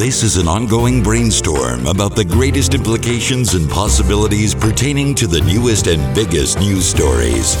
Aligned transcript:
This 0.00 0.22
is 0.22 0.38
an 0.38 0.48
ongoing 0.48 1.02
brainstorm 1.02 1.86
about 1.86 2.16
the 2.16 2.24
greatest 2.24 2.72
implications 2.72 3.52
and 3.52 3.68
possibilities 3.68 4.54
pertaining 4.54 5.14
to 5.16 5.26
the 5.26 5.42
newest 5.42 5.88
and 5.88 6.14
biggest 6.14 6.58
news 6.58 6.86
stories. 6.86 7.54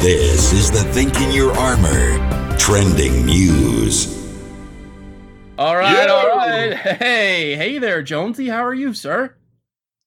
This 0.00 0.52
is 0.52 0.70
the 0.70 0.84
Think 0.92 1.20
in 1.20 1.32
Your 1.32 1.50
Armor 1.58 2.16
Trending 2.56 3.26
News. 3.26 4.06
All 5.58 5.76
right, 5.76 6.08
all 6.08 6.28
right. 6.28 6.76
Hey, 6.76 7.56
hey 7.56 7.78
there, 7.78 8.04
Jonesy. 8.04 8.46
How 8.46 8.64
are 8.64 8.72
you, 8.72 8.94
sir? 8.94 9.34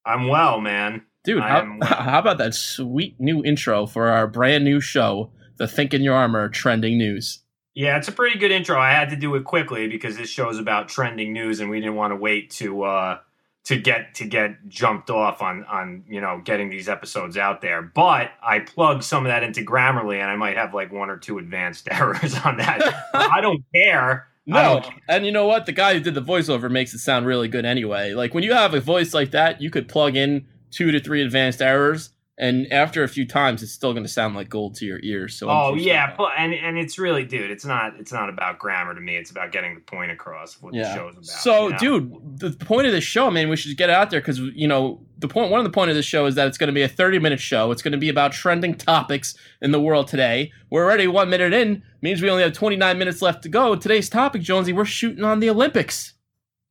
I'm 0.05 0.29
well, 0.29 0.61
man. 0.61 1.05
Dude, 1.25 1.43
how, 1.43 1.65
well. 1.81 1.89
how 1.89 2.20
about 2.20 2.38
that 2.38 2.54
sweet 2.54 3.20
new 3.20 3.43
intro 3.43 3.88
for 3.88 4.07
our 4.07 4.25
brand 4.25 4.63
new 4.63 4.79
show, 4.79 5.34
the 5.57 5.68
Think 5.68 5.93
in 5.93 6.02
Your 6.02 6.15
Armor 6.15 6.47
Trending 6.47 6.97
News? 6.97 7.43
Yeah, 7.76 7.98
it's 7.98 8.08
a 8.08 8.12
pretty 8.12 8.38
good 8.38 8.52
intro. 8.52 8.80
I 8.80 8.92
had 8.92 9.10
to 9.10 9.16
do 9.16 9.34
it 9.36 9.44
quickly 9.46 9.88
because 9.88 10.16
this 10.18 10.30
show 10.30 10.50
is 10.50 10.60
about 10.60 10.90
trending 10.90 11.34
news, 11.34 11.60
and 11.60 11.70
we 11.70 11.80
didn't 11.80 11.96
want 11.96 12.12
to 12.12 12.16
wait 12.16 12.52
to 12.52 12.84
uh, 12.84 13.20
to 13.66 13.77
get 13.77 14.14
to 14.16 14.26
get 14.26 14.68
jumped 14.68 15.09
off 15.09 15.41
on 15.41 15.64
on 15.66 16.04
you 16.08 16.22
know 16.22 16.40
getting 16.44 16.70
these 16.70 16.88
episodes 16.88 17.36
out 17.38 17.62
there. 17.62 17.81
But 17.81 18.31
I 18.44 18.59
plugged 18.59 19.04
some 19.04 19.26
of 19.26 19.30
that 19.31 19.41
into 19.44 19.62
Grammarly, 19.62 20.17
and 20.22 20.30
I 20.30 20.36
might 20.36 20.55
have 20.58 20.73
like 20.73 20.91
one 20.91 21.09
or 21.09 21.17
two 21.17 21.40
advanced 21.40 21.88
errors 21.91 22.36
on 22.45 22.58
that. 22.58 23.08
I 23.14 23.41
don't 23.41 23.64
care. 23.73 24.28
No, 24.45 24.81
don't- 24.81 24.94
and 25.08 25.26
you 25.26 25.31
know 25.31 25.48
what? 25.48 25.66
The 25.66 25.72
guy 25.72 25.94
who 25.94 26.00
did 26.00 26.14
the 26.16 26.22
voiceover 26.22 26.70
makes 26.70 26.94
it 26.94 27.00
sound 27.00 27.26
really 27.26 27.48
good 27.48 27.66
anyway. 27.66 28.14
Like 28.14 28.34
when 28.36 28.44
you 28.44 28.53
have 28.53 28.73
a 28.73 28.81
voice 28.81 29.14
like 29.14 29.31
that, 29.31 29.62
you 29.62 29.70
could 29.72 29.88
plug 29.88 30.16
in 30.16 30.45
two 30.70 30.92
to 30.92 31.00
three 31.00 31.22
advanced 31.23 31.62
errors, 31.62 32.09
and 32.38 32.72
after 32.73 33.04
a 33.04 33.08
few 33.08 33.28
times, 33.28 33.62
it's 33.62 33.72
still 33.72 33.94
going 33.94 34.04
to 34.04 34.10
sound 34.10 34.36
like 34.36 34.50
gold 34.50 34.73
to 34.76 34.86
your 34.86 35.00
ears. 35.04 35.38
So 35.38 35.50
Oh 35.50 35.76
yeah, 35.76 36.08
pl- 36.08 36.32
and 36.36 36.54
and 36.54 36.78
it's 36.78 36.98
really, 36.98 37.23
dude. 37.26 37.52
It's 37.52 37.66
not 37.66 37.94
it's 38.00 38.12
not 38.12 38.30
about 38.30 38.58
grammar 38.58 38.96
to 38.96 39.02
me. 39.02 39.16
It's 39.16 39.30
about 39.30 39.52
getting 39.52 39.76
the 39.76 39.82
point 39.82 40.12
across 40.12 40.56
of 40.56 40.64
what 40.64 40.73
the 40.73 40.80
yeah. 40.80 40.96
show's 40.96 41.14
about. 41.14 41.26
So, 41.26 41.66
you 41.66 41.70
know? 41.72 41.78
dude, 41.78 42.40
the 42.40 42.50
the 42.50 42.66
point 42.66 42.88
of 42.88 42.94
this 42.94 43.04
show, 43.04 43.30
man, 43.30 43.50
we 43.50 43.56
should 43.56 43.78
get 43.78 43.90
out 43.92 44.09
there 44.09 44.20
because 44.20 44.40
you 44.40 44.67
know 44.67 45.06
the 45.20 45.28
point. 45.28 45.52
One 45.52 45.59
of 45.59 45.64
the 45.64 45.72
point 45.72 45.92
of 45.92 45.95
this 45.95 46.06
show 46.06 46.25
is 46.25 46.34
that 46.36 46.48
it's 46.48 46.58
going 46.58 46.70
to 46.70 46.73
be 46.73 46.81
a 46.81 46.88
thirty-minute 46.88 47.40
show. 47.40 47.72
It's 47.72 47.84
going 47.84 47.92
to 47.92 48.00
be 48.00 48.09
about 48.09 48.31
trending 48.31 48.75
topics 48.75 49.36
in 49.62 49.72
the 49.72 49.80
world 49.80 50.08
today. 50.08 50.52
We're 50.72 50.86
already 50.86 51.08
one 51.08 51.30
minute 51.30 51.53
in, 51.53 51.84
means 52.02 52.22
we 52.22 52.30
only 52.31 52.44
have 52.44 52.53
twenty-nine 52.53 52.97
minutes 52.97 53.22
left 53.22 53.44
to 53.44 53.50
go. 53.50 53.75
Today's 53.75 54.09
topic, 54.09 54.42
Jonesy, 54.42 54.73
we're 54.73 54.86
shooting 54.86 55.23
on 55.23 55.40
the 55.40 55.50
Olympics. 55.52 56.14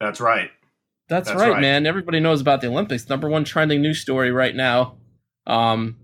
that's 0.00 0.20
right. 0.20 0.50
That's, 1.08 1.28
That's 1.28 1.40
right, 1.40 1.52
right. 1.52 1.60
man. 1.60 1.86
Everybody 1.86 2.20
knows 2.20 2.40
about 2.40 2.62
the 2.62 2.68
Olympics. 2.68 3.08
Number 3.08 3.28
one 3.28 3.44
trending 3.44 3.82
news 3.82 4.00
story 4.00 4.30
right 4.30 4.54
now, 4.54 4.96
um, 5.46 5.96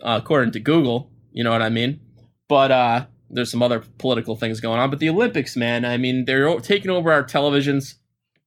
uh, 0.00 0.20
according 0.22 0.52
to 0.52 0.60
Google. 0.60 1.10
You 1.32 1.44
know 1.44 1.50
what 1.50 1.62
I 1.62 1.68
mean? 1.68 2.00
But 2.48 2.70
uh, 2.70 3.06
there's 3.30 3.50
some 3.50 3.62
other 3.62 3.82
political 3.98 4.36
things 4.36 4.60
going 4.60 4.78
on. 4.78 4.90
But 4.90 4.98
the 4.98 5.08
Olympics, 5.08 5.56
man. 5.56 5.84
I 5.84 5.96
mean, 5.96 6.26
they're 6.26 6.60
taking 6.60 6.90
over 6.90 7.10
our 7.10 7.24
televisions. 7.24 7.94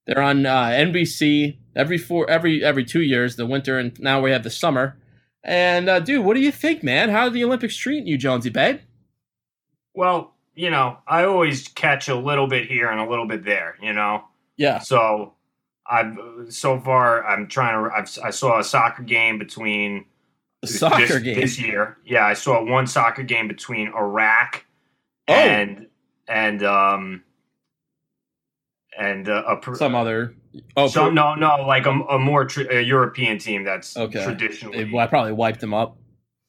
They're 0.05 0.21
on 0.21 0.45
uh, 0.45 0.65
NBC 0.67 1.57
every 1.75 1.97
four, 1.97 2.29
every 2.29 2.63
every 2.63 2.85
two 2.85 3.01
years. 3.01 3.35
The 3.35 3.45
winter, 3.45 3.79
and 3.79 3.99
now 3.99 4.21
we 4.21 4.31
have 4.31 4.43
the 4.43 4.51
summer. 4.51 4.97
And 5.43 5.89
uh, 5.89 5.99
dude, 5.99 6.25
what 6.25 6.35
do 6.35 6.41
you 6.41 6.51
think, 6.51 6.83
man? 6.83 7.09
How 7.09 7.23
are 7.25 7.29
the 7.29 7.43
Olympics 7.43 7.75
treating 7.75 8.07
you, 8.07 8.17
Jonesy, 8.17 8.49
babe? 8.49 8.81
Well, 9.93 10.35
you 10.55 10.69
know, 10.69 10.97
I 11.07 11.25
always 11.25 11.67
catch 11.67 12.07
a 12.07 12.15
little 12.15 12.47
bit 12.47 12.67
here 12.67 12.89
and 12.89 12.99
a 12.99 13.09
little 13.09 13.27
bit 13.27 13.43
there. 13.43 13.77
You 13.81 13.93
know. 13.93 14.23
Yeah. 14.57 14.79
So 14.79 15.33
I've 15.89 16.17
so 16.49 16.79
far 16.79 17.25
I'm 17.25 17.47
trying 17.47 17.83
to. 17.83 17.95
I've, 17.95 18.09
I 18.23 18.29
saw 18.29 18.59
a 18.59 18.63
soccer 18.63 19.03
game 19.03 19.39
between 19.39 20.05
The 20.65 20.77
soccer 20.77 21.05
this, 21.07 21.19
game. 21.19 21.39
this 21.39 21.59
year. 21.59 21.97
Yeah, 22.05 22.25
I 22.25 22.33
saw 22.33 22.63
one 22.63 22.87
soccer 22.87 23.23
game 23.23 23.47
between 23.47 23.87
Iraq 23.89 24.65
Oh. 25.27 25.33
and 25.33 25.87
and 26.27 26.63
um 26.63 27.23
and 28.97 29.27
uh, 29.27 29.57
a 29.61 29.75
Some 29.75 29.95
other. 29.95 30.35
Oh, 30.77 30.87
so, 30.87 31.09
no 31.09 31.35
no 31.35 31.57
like 31.67 31.85
a, 31.85 31.89
a 31.91 32.17
more 32.19 32.45
tr- 32.45 32.69
a 32.71 32.81
European 32.81 33.37
team 33.39 33.63
that's 33.63 33.97
Okay. 33.97 34.23
traditionally 34.23 34.85
They, 34.85 34.97
I 34.97 35.07
probably 35.07 35.33
wiped 35.33 35.59
them 35.59 35.73
up. 35.73 35.97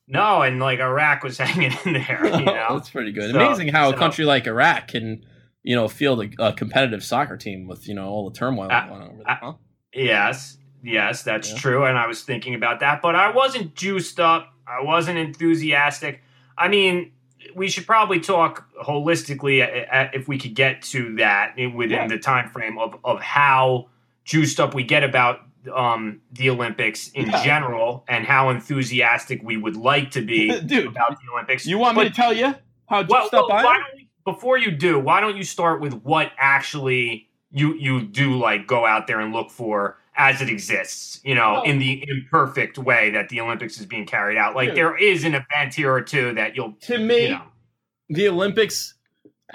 no 0.07 0.43
and 0.43 0.61
like 0.61 0.79
Iraq 0.79 1.25
was 1.25 1.39
hanging 1.47 1.77
in 1.85 1.93
there. 1.95 2.21
You 2.27 2.45
know, 2.45 2.67
That's 2.77 2.91
pretty 2.91 3.13
good. 3.13 3.33
So- 3.33 3.37
Amazing 3.41 3.69
how 3.69 3.91
a 3.91 3.97
country 3.97 4.25
like 4.25 4.47
Iraq 4.47 4.89
can, 4.89 5.25
you 5.65 5.75
know, 5.75 5.89
field 5.89 6.23
a, 6.39 6.49
a 6.49 6.53
competitive 6.53 7.03
soccer 7.03 7.37
team 7.37 7.67
with 7.67 7.89
you 7.89 7.95
know 7.95 8.07
all 8.07 8.31
the 8.31 8.37
turmoil 8.39 8.71
Uh, 8.71 8.87
going 8.87 9.03
on 9.03 9.09
over 9.09 9.23
there. 9.27 9.39
Huh? 9.41 9.53
Yes, 9.93 10.59
yes, 10.83 11.23
that's 11.23 11.51
Yeah. 11.53 11.59
true. 11.59 11.85
And 11.85 11.99
I 11.99 12.07
was 12.07 12.23
thinking 12.23 12.55
about 12.55 12.81
that, 12.81 13.03
but 13.03 13.15
I 13.15 13.31
wasn't 13.31 13.75
juiced 13.75 14.21
up. 14.21 14.53
I 14.67 14.83
wasn't 14.83 15.19
enthusiastic. 15.19 16.23
I 16.59 16.69
mean, 16.69 17.13
we 17.55 17.69
should 17.69 17.87
probably 17.87 18.21
talk 18.21 18.67
holistically 18.83 19.67
if 20.15 20.27
we 20.29 20.39
could 20.39 20.55
get 20.55 20.83
to 20.83 21.15
that 21.17 21.55
within 21.57 21.91
Yeah. 21.91 22.07
the 22.09 22.19
time 22.19 22.49
frame 22.51 22.79
of, 22.79 22.97
of 23.05 23.21
how 23.21 23.89
juiced 24.25 24.59
up 24.61 24.75
we 24.75 24.83
get 24.83 25.05
about 25.05 25.41
um, 25.75 26.21
the 26.33 26.49
Olympics 26.49 27.09
in 27.09 27.27
Yeah. 27.29 27.43
general 27.45 28.05
and 28.09 28.25
how 28.25 28.51
enthusiastic 28.51 29.41
we 29.43 29.57
would 29.57 29.75
like 29.77 30.13
to 30.13 30.23
be 30.23 30.61
Dude, 30.67 30.87
about 30.87 31.19
the 31.21 31.33
Olympics. 31.33 31.67
you 31.67 31.77
want 31.79 31.97
me 31.99 32.05
to 32.05 32.11
tell 32.11 32.33
you 32.33 32.55
how 32.89 33.03
well, 33.09 33.23
juiced 33.23 33.35
up 33.35 33.49
well, 33.49 33.67
I 33.67 33.75
am? 33.75 33.83
we, 33.97 34.07
before 34.25 34.59
you 34.59 34.71
do, 34.71 34.97
why 35.01 35.21
don't 35.21 35.37
you 35.37 35.43
start 35.43 35.81
with 35.81 35.95
what 36.05 36.31
actually 36.39 37.29
you 37.51 37.75
you 37.75 38.03
do 38.03 38.37
like 38.39 38.67
go 38.69 38.87
out 38.87 39.09
there 39.09 39.19
and 39.21 39.33
look 39.33 39.51
for 39.51 39.99
as 40.17 40.41
it 40.41 40.49
exists, 40.49 41.21
you 41.25 41.35
know, 41.35 41.53
Well- 41.55 41.63
in 41.65 41.79
the 41.79 42.05
imperfect 42.09 42.79
way 42.79 43.11
that 43.11 43.29
the 43.29 43.41
Olympics 43.41 43.79
is 43.79 43.87
being 43.87 44.07
carried 44.07 44.39
out. 44.39 44.55
Like 44.55 44.69
Dude. 44.71 44.77
there 44.77 44.97
is 44.97 45.25
an 45.25 45.35
event 45.35 45.75
here 45.75 45.93
or 45.93 46.01
two 46.03 46.35
that 46.35 46.57
you'll 46.57 46.73
To 46.83 46.99
me, 46.99 47.25
you 47.25 47.29
know, 47.31 47.43
the 48.09 48.29
Olympics 48.29 48.95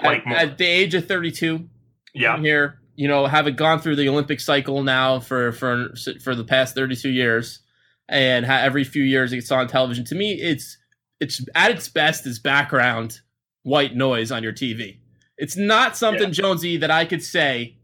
Like 0.02 0.26
at, 0.26 0.50
at 0.50 0.58
the 0.58 0.66
age 0.66 0.94
of 0.94 1.06
32, 1.08 1.68
yeah. 2.14 2.32
I'm 2.34 2.42
here, 2.44 2.78
you 2.94 3.08
know, 3.08 3.26
having 3.26 3.56
gone 3.56 3.80
through 3.80 3.96
the 3.96 4.08
Olympic 4.08 4.40
cycle 4.40 4.82
now 4.82 5.18
for 5.20 5.52
for 5.52 5.92
for 6.22 6.34
the 6.34 6.44
past 6.44 6.74
32 6.74 7.10
years, 7.10 7.60
and 8.08 8.46
ha- 8.46 8.60
every 8.62 8.84
few 8.84 9.02
years 9.02 9.32
it's 9.32 9.50
on 9.50 9.66
television. 9.68 10.04
To 10.06 10.14
me, 10.14 10.34
it's 10.40 10.78
it's 11.20 11.44
at 11.54 11.70
its 11.70 11.88
best 11.88 12.26
is 12.26 12.38
background 12.38 13.20
white 13.64 13.94
noise 13.94 14.30
on 14.32 14.42
your 14.42 14.52
TV. 14.52 14.98
It's 15.38 15.56
not 15.56 15.96
something 15.96 16.28
Yeah. 16.28 16.42
Jonesy 16.42 16.76
that 16.78 16.90
I 16.90 17.04
could 17.04 17.22
say, 17.22 17.76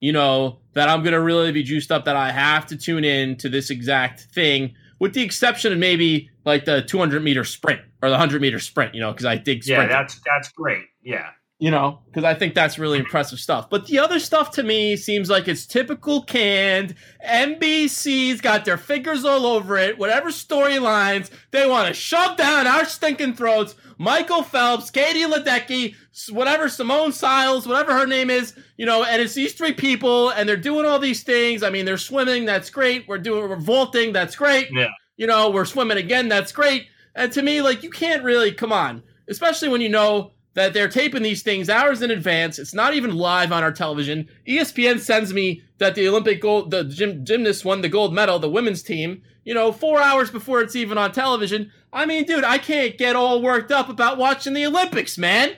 you 0.00 0.12
know, 0.12 0.58
that 0.74 0.88
I'm 0.88 1.02
gonna 1.02 1.20
really 1.20 1.52
be 1.52 1.62
juiced 1.62 1.90
up 1.90 2.04
that 2.04 2.16
I 2.16 2.30
have 2.30 2.66
to 2.66 2.76
tune 2.76 3.04
in 3.04 3.36
to 3.38 3.48
this 3.48 3.70
exact 3.70 4.28
thing, 4.34 4.74
with 5.00 5.12
the 5.14 5.22
exception 5.22 5.72
of 5.72 5.78
maybe 5.78 6.30
like 6.44 6.64
the 6.64 6.82
200 6.82 7.22
meter 7.22 7.44
sprint 7.44 7.80
or 8.02 8.08
the 8.08 8.14
100 8.14 8.40
meter 8.40 8.58
sprint, 8.60 8.94
you 8.94 9.00
know, 9.00 9.12
because 9.12 9.26
I 9.26 9.36
dig 9.36 9.66
Yeah, 9.66 9.86
that's 9.86 10.20
that's 10.24 10.50
great. 10.50 10.84
Yeah. 11.02 11.30
you 11.60 11.70
know, 11.72 11.98
because 12.06 12.22
I 12.22 12.34
think 12.34 12.54
that's 12.54 12.78
really 12.78 12.98
impressive 12.98 13.40
stuff. 13.40 13.68
But 13.68 13.86
the 13.86 13.98
other 13.98 14.20
stuff 14.20 14.52
to 14.52 14.62
me 14.62 14.94
seems 14.96 15.28
like 15.28 15.48
it's 15.48 15.66
typical 15.66 16.22
canned. 16.22 16.94
NBC's 17.26 18.40
got 18.40 18.64
their 18.64 18.76
fingers 18.76 19.24
all 19.24 19.44
over 19.46 19.76
it. 19.76 19.98
Whatever 19.98 20.28
storylines 20.30 21.30
they 21.50 21.66
want 21.66 21.88
to 21.88 21.94
shove 21.94 22.36
down 22.36 22.66
our 22.68 22.84
stinking 22.84 23.34
throats. 23.34 23.74
Michael 23.98 24.42
Phelps, 24.42 24.90
Katie 24.90 25.24
Ledecky, 25.24 25.94
whatever 26.30 26.68
Simone 26.68 27.10
Siles, 27.10 27.66
whatever 27.66 27.92
her 27.92 28.06
name 28.06 28.30
is, 28.30 28.54
you 28.76 28.86
know, 28.86 29.04
and 29.04 29.20
it's 29.20 29.34
these 29.34 29.52
three 29.52 29.72
people, 29.72 30.30
and 30.30 30.48
they're 30.48 30.56
doing 30.56 30.86
all 30.86 30.98
these 30.98 31.24
things. 31.24 31.62
I 31.62 31.70
mean, 31.70 31.84
they're 31.84 31.98
swimming, 31.98 32.44
that's 32.44 32.70
great. 32.70 33.06
We're 33.08 33.18
doing 33.18 33.48
we're 33.48 33.56
vaulting, 33.56 34.12
that's 34.12 34.36
great. 34.36 34.68
Yeah. 34.72 34.88
You 35.16 35.26
know, 35.26 35.50
we're 35.50 35.64
swimming 35.64 35.98
again, 35.98 36.28
that's 36.28 36.52
great. 36.52 36.86
And 37.14 37.32
to 37.32 37.42
me, 37.42 37.60
like, 37.60 37.82
you 37.82 37.90
can't 37.90 38.22
really 38.22 38.52
come 38.52 38.72
on, 38.72 39.02
especially 39.28 39.68
when 39.68 39.80
you 39.80 39.88
know 39.88 40.32
that 40.54 40.74
they're 40.74 40.88
taping 40.88 41.22
these 41.22 41.42
things 41.42 41.68
hours 41.68 42.02
in 42.02 42.10
advance. 42.10 42.58
It's 42.58 42.74
not 42.74 42.94
even 42.94 43.16
live 43.16 43.52
on 43.52 43.62
our 43.62 43.72
television. 43.72 44.28
ESPN 44.46 44.98
sends 44.98 45.32
me 45.32 45.62
that 45.78 45.94
the 45.94 46.08
Olympic 46.08 46.40
gold, 46.40 46.70
the 46.70 46.84
gym, 46.84 47.24
gymnasts 47.24 47.64
won 47.64 47.80
the 47.80 47.88
gold 47.88 48.12
medal, 48.12 48.38
the 48.38 48.48
women's 48.48 48.82
team, 48.82 49.22
you 49.44 49.54
know, 49.54 49.70
four 49.72 50.00
hours 50.00 50.30
before 50.30 50.60
it's 50.60 50.76
even 50.76 50.98
on 50.98 51.12
television. 51.12 51.72
I 51.92 52.06
mean, 52.06 52.24
dude, 52.24 52.44
I 52.44 52.58
can't 52.58 52.98
get 52.98 53.16
all 53.16 53.42
worked 53.42 53.72
up 53.72 53.88
about 53.88 54.18
watching 54.18 54.54
the 54.54 54.66
Olympics, 54.66 55.16
man. 55.16 55.56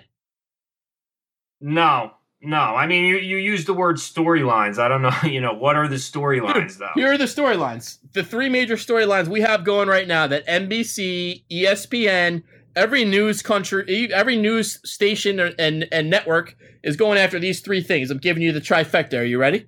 No. 1.61 2.13
No. 2.43 2.57
I 2.57 2.87
mean 2.87 3.05
you, 3.05 3.17
you 3.19 3.37
use 3.37 3.65
the 3.65 3.75
word 3.75 3.97
storylines. 3.97 4.79
I 4.79 4.89
don't 4.89 5.03
know, 5.03 5.13
you 5.25 5.41
know, 5.41 5.53
what 5.53 5.77
are 5.77 5.89
the 5.89 5.97
storylines 5.97 6.79
though? 6.79 6.91
Here 6.95 7.13
are 7.13 7.19
the 7.19 7.25
storylines. 7.25 7.99
The 8.13 8.25
three 8.25 8.49
major 8.49 8.77
storylines 8.77 9.29
we 9.29 9.41
have 9.43 9.65
going 9.65 9.89
right 9.89 10.09
now 10.09 10.27
that 10.27 10.47
NBC, 10.47 11.45
ESPN, 11.51 12.43
every 12.75 13.05
news 13.05 13.43
country, 13.43 14.13
every 14.13 14.37
news 14.37 14.81
station 14.91 15.41
and, 15.41 15.87
and 15.93 16.11
network 16.11 16.57
is 16.83 16.97
going 16.97 17.19
after 17.19 17.39
these 17.39 17.61
three 17.61 17.83
things. 17.83 18.11
I'm 18.11 18.19
giving 18.19 18.43
you 18.43 18.53
the 18.53 18.61
trifecta. 18.61 19.19
Are 19.19 19.25
you 19.25 19.39
ready? 19.39 19.67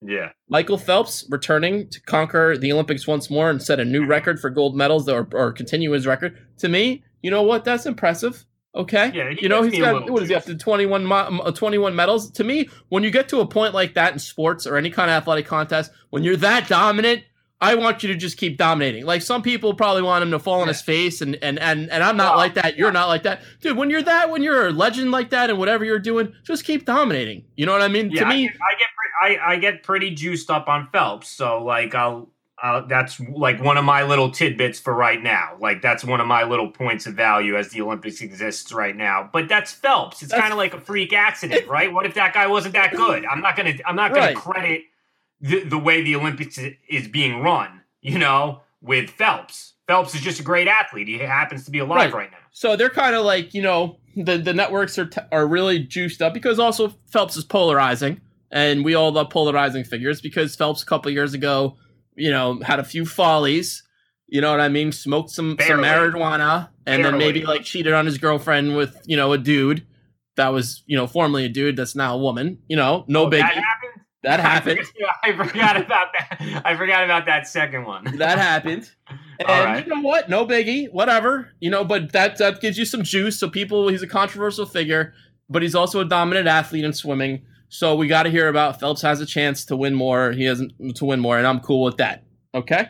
Yeah. 0.00 0.30
Michael 0.48 0.78
Phelps 0.78 1.26
returning 1.28 1.88
to 1.90 2.00
conquer 2.02 2.56
the 2.56 2.72
Olympics 2.72 3.06
once 3.06 3.30
more 3.30 3.50
and 3.50 3.62
set 3.62 3.80
a 3.80 3.84
new 3.84 4.06
record 4.06 4.38
for 4.40 4.50
gold 4.50 4.76
medals 4.76 5.08
or, 5.08 5.28
or 5.32 5.52
continue 5.52 5.90
his 5.90 6.06
record. 6.06 6.38
To 6.58 6.68
me, 6.68 7.02
you 7.22 7.30
know 7.30 7.42
what? 7.42 7.64
That's 7.64 7.86
impressive. 7.86 8.44
Okay. 8.74 9.10
Yeah, 9.12 9.30
you 9.30 9.48
know, 9.48 9.62
he's 9.62 9.80
got, 9.80 10.08
what 10.08 10.22
is 10.22 10.28
he 10.28 10.34
up 10.34 10.44
to 10.44 10.54
21, 10.54 11.04
mo- 11.04 11.40
uh, 11.42 11.50
21 11.50 11.96
medals? 11.96 12.30
To 12.32 12.44
me, 12.44 12.68
when 12.90 13.02
you 13.02 13.10
get 13.10 13.28
to 13.30 13.40
a 13.40 13.46
point 13.46 13.74
like 13.74 13.94
that 13.94 14.12
in 14.12 14.18
sports 14.18 14.66
or 14.66 14.76
any 14.76 14.90
kind 14.90 15.10
of 15.10 15.16
athletic 15.16 15.46
contest, 15.46 15.90
when 16.10 16.22
you're 16.22 16.36
that 16.36 16.68
dominant, 16.68 17.24
I 17.60 17.74
want 17.74 18.04
you 18.04 18.08
to 18.10 18.14
just 18.14 18.36
keep 18.36 18.56
dominating. 18.56 19.04
Like 19.04 19.22
some 19.22 19.42
people 19.42 19.74
probably 19.74 20.02
want 20.02 20.22
him 20.22 20.30
to 20.30 20.38
fall 20.38 20.60
on 20.60 20.68
his 20.68 20.80
face, 20.80 21.20
and 21.20 21.36
and 21.42 21.58
and 21.58 21.90
and 21.90 22.04
I'm 22.04 22.16
not 22.16 22.36
like 22.36 22.54
that. 22.54 22.76
You're 22.76 22.92
not 22.92 23.08
like 23.08 23.24
that, 23.24 23.42
dude. 23.60 23.76
When 23.76 23.90
you're 23.90 24.02
that, 24.02 24.30
when 24.30 24.44
you're 24.44 24.68
a 24.68 24.70
legend 24.70 25.10
like 25.10 25.30
that, 25.30 25.50
and 25.50 25.58
whatever 25.58 25.84
you're 25.84 25.98
doing, 25.98 26.32
just 26.44 26.64
keep 26.64 26.84
dominating. 26.84 27.46
You 27.56 27.66
know 27.66 27.72
what 27.72 27.82
I 27.82 27.88
mean? 27.88 28.12
Yeah, 28.12 28.20
to 28.20 28.26
I 28.26 28.28
me, 28.28 28.42
get, 28.46 28.54
I 28.54 28.78
get 28.78 28.86
I, 29.22 29.38
I 29.44 29.56
get 29.56 29.82
pretty 29.82 30.10
juiced 30.14 30.50
up 30.50 30.68
on 30.68 30.88
Phelps, 30.92 31.28
so 31.28 31.62
like 31.64 31.94
I'll 31.94 32.28
uh, 32.62 32.80
that's 32.88 33.20
like 33.20 33.62
one 33.62 33.76
of 33.76 33.84
my 33.84 34.02
little 34.02 34.30
tidbits 34.32 34.80
for 34.80 34.92
right 34.92 35.22
now. 35.22 35.56
Like 35.60 35.80
that's 35.80 36.02
one 36.04 36.20
of 36.20 36.26
my 36.26 36.42
little 36.42 36.68
points 36.70 37.06
of 37.06 37.14
value 37.14 37.56
as 37.56 37.68
the 37.68 37.80
Olympics 37.82 38.20
exists 38.20 38.72
right 38.72 38.96
now. 38.96 39.30
But 39.32 39.48
that's 39.48 39.72
Phelps. 39.72 40.22
It's 40.24 40.32
kind 40.32 40.50
of 40.52 40.58
like 40.58 40.74
a 40.74 40.80
freak 40.80 41.12
accident, 41.12 41.68
right? 41.68 41.92
What 41.92 42.04
if 42.04 42.14
that 42.14 42.34
guy 42.34 42.48
wasn't 42.48 42.74
that 42.74 42.92
good? 42.96 43.24
I'm 43.26 43.40
not 43.40 43.56
gonna 43.56 43.74
I'm 43.86 43.94
not 43.96 44.12
gonna 44.12 44.26
Right. 44.26 44.36
credit 44.36 44.82
the, 45.40 45.60
the 45.64 45.78
way 45.78 46.02
the 46.02 46.16
Olympics 46.16 46.58
is 46.88 47.06
being 47.08 47.40
run. 47.42 47.82
You 48.00 48.18
know, 48.18 48.60
with 48.80 49.10
Phelps. 49.10 49.74
Phelps 49.86 50.14
is 50.14 50.20
just 50.20 50.38
a 50.40 50.42
great 50.42 50.68
athlete. 50.68 51.08
He 51.08 51.18
happens 51.18 51.64
to 51.64 51.70
be 51.70 51.78
alive 51.78 52.12
Right. 52.12 52.22
right, 52.22 52.30
now. 52.30 52.38
So 52.52 52.76
they're 52.76 52.90
kind 52.90 53.14
of 53.14 53.24
like 53.24 53.54
you 53.54 53.62
know 53.62 53.98
the 54.16 54.36
the 54.36 54.52
networks 54.52 54.98
are 54.98 55.06
t- 55.06 55.20
are 55.30 55.46
really 55.46 55.78
juiced 55.78 56.20
up 56.22 56.34
because 56.34 56.58
also 56.58 56.92
Phelps 57.10 57.36
is 57.36 57.44
polarizing, 57.44 58.20
and 58.50 58.84
we 58.84 58.94
all 58.94 59.12
love 59.12 59.30
polarizing 59.30 59.84
figures 59.84 60.20
because 60.20 60.56
Phelps 60.56 60.82
a 60.82 60.86
couple 60.86 61.10
years 61.10 61.34
ago, 61.34 61.76
you 62.14 62.30
know, 62.30 62.60
had 62.60 62.78
a 62.80 62.84
few 62.84 63.04
follies. 63.04 63.82
You 64.26 64.40
know 64.40 64.50
what 64.50 64.60
I 64.60 64.68
mean? 64.68 64.92
Smoked 64.92 65.30
some 65.30 65.56
some 65.60 65.80
marijuana, 65.80 66.68
and 66.86 67.04
then 67.04 67.16
maybe 67.16 67.44
like 67.46 67.64
cheated 67.64 67.94
on 67.94 68.04
his 68.04 68.18
girlfriend 68.18 68.76
with 68.76 69.00
you 69.06 69.16
know 69.16 69.32
a 69.32 69.38
dude 69.38 69.86
that 70.36 70.48
was 70.48 70.82
you 70.86 70.96
know 70.96 71.06
formerly 71.06 71.44
a 71.44 71.48
dude 71.48 71.76
that's 71.76 71.94
now 71.94 72.14
a 72.14 72.18
woman. 72.18 72.58
You 72.68 72.76
know, 72.76 73.04
no 73.08 73.24
Oh, 73.24 73.30
biggie. 73.30 73.40
That 73.40 73.54
happened. 73.54 73.98
That 74.22 74.40
happened. 74.40 74.80
I 75.22 75.32
forgot 75.32 75.76
about 75.76 76.08
that. 76.18 76.62
I 76.64 76.76
forgot 76.76 77.04
about 77.04 77.26
that 77.26 77.46
second 77.46 77.84
one. 77.84 78.04
that 78.18 78.38
happened. 78.38 78.90
And 79.40 79.48
right. 79.48 79.86
you 79.86 79.94
know 79.94 80.00
what? 80.00 80.28
No 80.28 80.44
biggie. 80.44 80.90
Whatever. 80.90 81.52
You 81.60 81.70
know, 81.70 81.84
but 81.84 82.10
that 82.10 82.38
that 82.38 82.60
gives 82.60 82.76
you 82.76 82.84
some 82.84 83.04
juice. 83.04 83.38
So 83.38 83.48
people, 83.48 83.86
he's 83.86 84.02
a 84.02 84.06
controversial 84.08 84.66
figure, 84.66 85.14
but 85.48 85.62
he's 85.62 85.76
also 85.76 86.00
a 86.00 86.04
dominant 86.04 86.48
athlete 86.48 86.82
in 86.82 86.92
swimming. 86.92 87.46
So 87.68 87.94
we 87.94 88.06
got 88.06 88.22
to 88.24 88.30
hear 88.30 88.48
about 88.48 88.80
Phelps 88.80 89.02
has 89.02 89.20
a 89.20 89.26
chance 89.26 89.64
to 89.66 89.76
win 89.76 89.94
more. 89.94 90.32
He 90.32 90.44
hasn't 90.44 90.72
to 90.96 91.04
win 91.04 91.20
more, 91.20 91.36
and 91.38 91.46
I'm 91.46 91.60
cool 91.60 91.84
with 91.84 91.98
that. 91.98 92.24
Okay. 92.54 92.88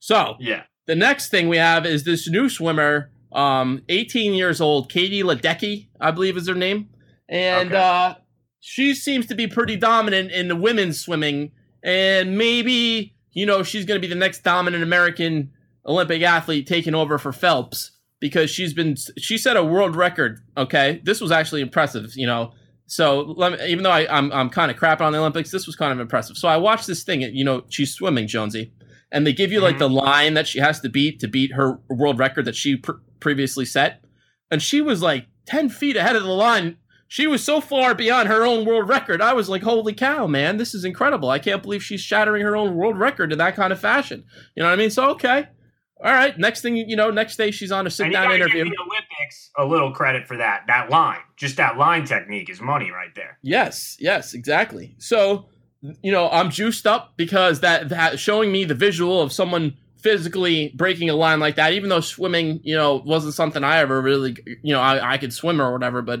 So 0.00 0.36
Yeah. 0.40 0.62
the 0.86 0.94
next 0.96 1.30
thing 1.30 1.48
we 1.48 1.56
have 1.58 1.86
is 1.86 2.04
this 2.04 2.28
new 2.28 2.48
swimmer, 2.48 3.10
um, 3.32 3.82
18 3.88 4.34
years 4.34 4.60
old, 4.60 4.90
Katie 4.90 5.22
Ledecky, 5.22 5.88
I 6.00 6.10
believe 6.10 6.36
is 6.36 6.48
her 6.48 6.54
name, 6.54 6.88
and 7.28 7.68
Okay. 7.68 7.76
uh, 7.80 8.14
she 8.60 8.94
seems 8.94 9.26
to 9.26 9.34
be 9.34 9.46
pretty 9.46 9.76
dominant 9.76 10.30
in 10.32 10.48
the 10.48 10.56
women's 10.56 11.00
swimming, 11.00 11.52
and 11.84 12.36
maybe 12.36 13.14
you 13.32 13.46
know 13.46 13.62
she's 13.62 13.84
going 13.84 14.00
to 14.00 14.04
be 14.06 14.12
the 14.12 14.18
next 14.18 14.42
dominant 14.42 14.82
American 14.82 15.50
Olympic 15.86 16.22
athlete 16.22 16.66
taking 16.66 16.94
over 16.94 17.18
for 17.18 17.32
Phelps 17.32 17.92
because 18.20 18.50
she's 18.50 18.74
been 18.74 18.96
she 19.16 19.38
set 19.38 19.56
a 19.56 19.62
world 19.64 19.94
record. 19.94 20.40
Okay, 20.56 21.00
this 21.04 21.20
was 21.20 21.30
actually 21.30 21.60
impressive. 21.60 22.12
You 22.16 22.26
know. 22.26 22.52
So 22.88 23.34
let 23.36 23.52
me, 23.52 23.66
even 23.68 23.84
though 23.84 23.90
I, 23.90 24.06
I'm 24.10 24.32
I'm 24.32 24.48
kind 24.48 24.70
of 24.70 24.78
crapping 24.78 25.02
on 25.02 25.12
the 25.12 25.18
Olympics, 25.18 25.50
this 25.50 25.66
was 25.66 25.76
kind 25.76 25.92
of 25.92 26.00
impressive. 26.00 26.38
So 26.38 26.48
I 26.48 26.56
watched 26.56 26.86
this 26.86 27.04
thing. 27.04 27.20
You 27.20 27.44
know, 27.44 27.64
she's 27.68 27.92
swimming, 27.92 28.26
Jonesy, 28.26 28.72
and 29.12 29.26
they 29.26 29.34
give 29.34 29.52
you 29.52 29.60
like 29.60 29.76
the 29.76 29.90
line 29.90 30.32
that 30.34 30.48
she 30.48 30.58
has 30.58 30.80
to 30.80 30.88
beat 30.88 31.20
to 31.20 31.28
beat 31.28 31.52
her 31.52 31.78
world 31.90 32.18
record 32.18 32.46
that 32.46 32.56
she 32.56 32.76
pr- 32.76 32.92
previously 33.20 33.66
set, 33.66 34.02
and 34.50 34.62
she 34.62 34.80
was 34.80 35.02
like 35.02 35.26
ten 35.44 35.68
feet 35.68 35.96
ahead 35.96 36.16
of 36.16 36.22
the 36.22 36.30
line. 36.30 36.78
She 37.06 37.26
was 37.26 37.44
so 37.44 37.60
far 37.60 37.94
beyond 37.94 38.28
her 38.28 38.44
own 38.44 38.64
world 38.64 38.88
record. 38.88 39.20
I 39.20 39.34
was 39.34 39.50
like, 39.50 39.62
"Holy 39.62 39.92
cow, 39.92 40.26
man! 40.26 40.56
This 40.56 40.74
is 40.74 40.86
incredible! 40.86 41.28
I 41.28 41.38
can't 41.38 41.62
believe 41.62 41.82
she's 41.82 42.00
shattering 42.00 42.42
her 42.42 42.56
own 42.56 42.74
world 42.74 42.98
record 42.98 43.32
in 43.32 43.38
that 43.38 43.54
kind 43.54 43.70
of 43.70 43.78
fashion." 43.78 44.24
You 44.56 44.62
know 44.62 44.70
what 44.70 44.74
I 44.74 44.76
mean? 44.76 44.90
So 44.90 45.10
okay, 45.10 45.48
all 46.02 46.12
right. 46.12 46.38
Next 46.38 46.62
thing 46.62 46.76
you 46.76 46.96
know, 46.96 47.10
next 47.10 47.36
day 47.36 47.50
she's 47.50 47.70
on 47.70 47.86
a 47.86 47.90
sit 47.90 48.10
down 48.12 48.32
interview. 48.32 48.64
Olympics 49.28 49.50
a 49.56 49.64
little 49.64 49.92
credit 49.92 50.26
for 50.26 50.36
that. 50.36 50.64
That 50.66 50.90
line, 50.90 51.20
just 51.36 51.56
that 51.56 51.76
line 51.76 52.04
technique, 52.04 52.50
is 52.50 52.60
money 52.60 52.90
right 52.90 53.14
there. 53.14 53.38
Yes, 53.42 53.96
yes, 54.00 54.34
exactly. 54.34 54.96
So, 54.98 55.46
you 56.02 56.12
know, 56.12 56.28
I'm 56.30 56.50
juiced 56.50 56.86
up 56.86 57.14
because 57.16 57.60
that 57.60 57.88
that 57.90 58.18
showing 58.18 58.52
me 58.52 58.64
the 58.64 58.74
visual 58.74 59.20
of 59.20 59.32
someone 59.32 59.76
physically 59.98 60.72
breaking 60.76 61.10
a 61.10 61.14
line 61.14 61.40
like 61.40 61.56
that, 61.56 61.72
even 61.72 61.88
though 61.88 62.00
swimming, 62.00 62.60
you 62.62 62.76
know, 62.76 63.02
wasn't 63.04 63.34
something 63.34 63.64
I 63.64 63.78
ever 63.78 64.00
really, 64.00 64.36
you 64.62 64.72
know, 64.72 64.80
I, 64.80 65.14
I 65.14 65.18
could 65.18 65.32
swim 65.32 65.60
or 65.60 65.72
whatever, 65.72 66.02
but 66.02 66.20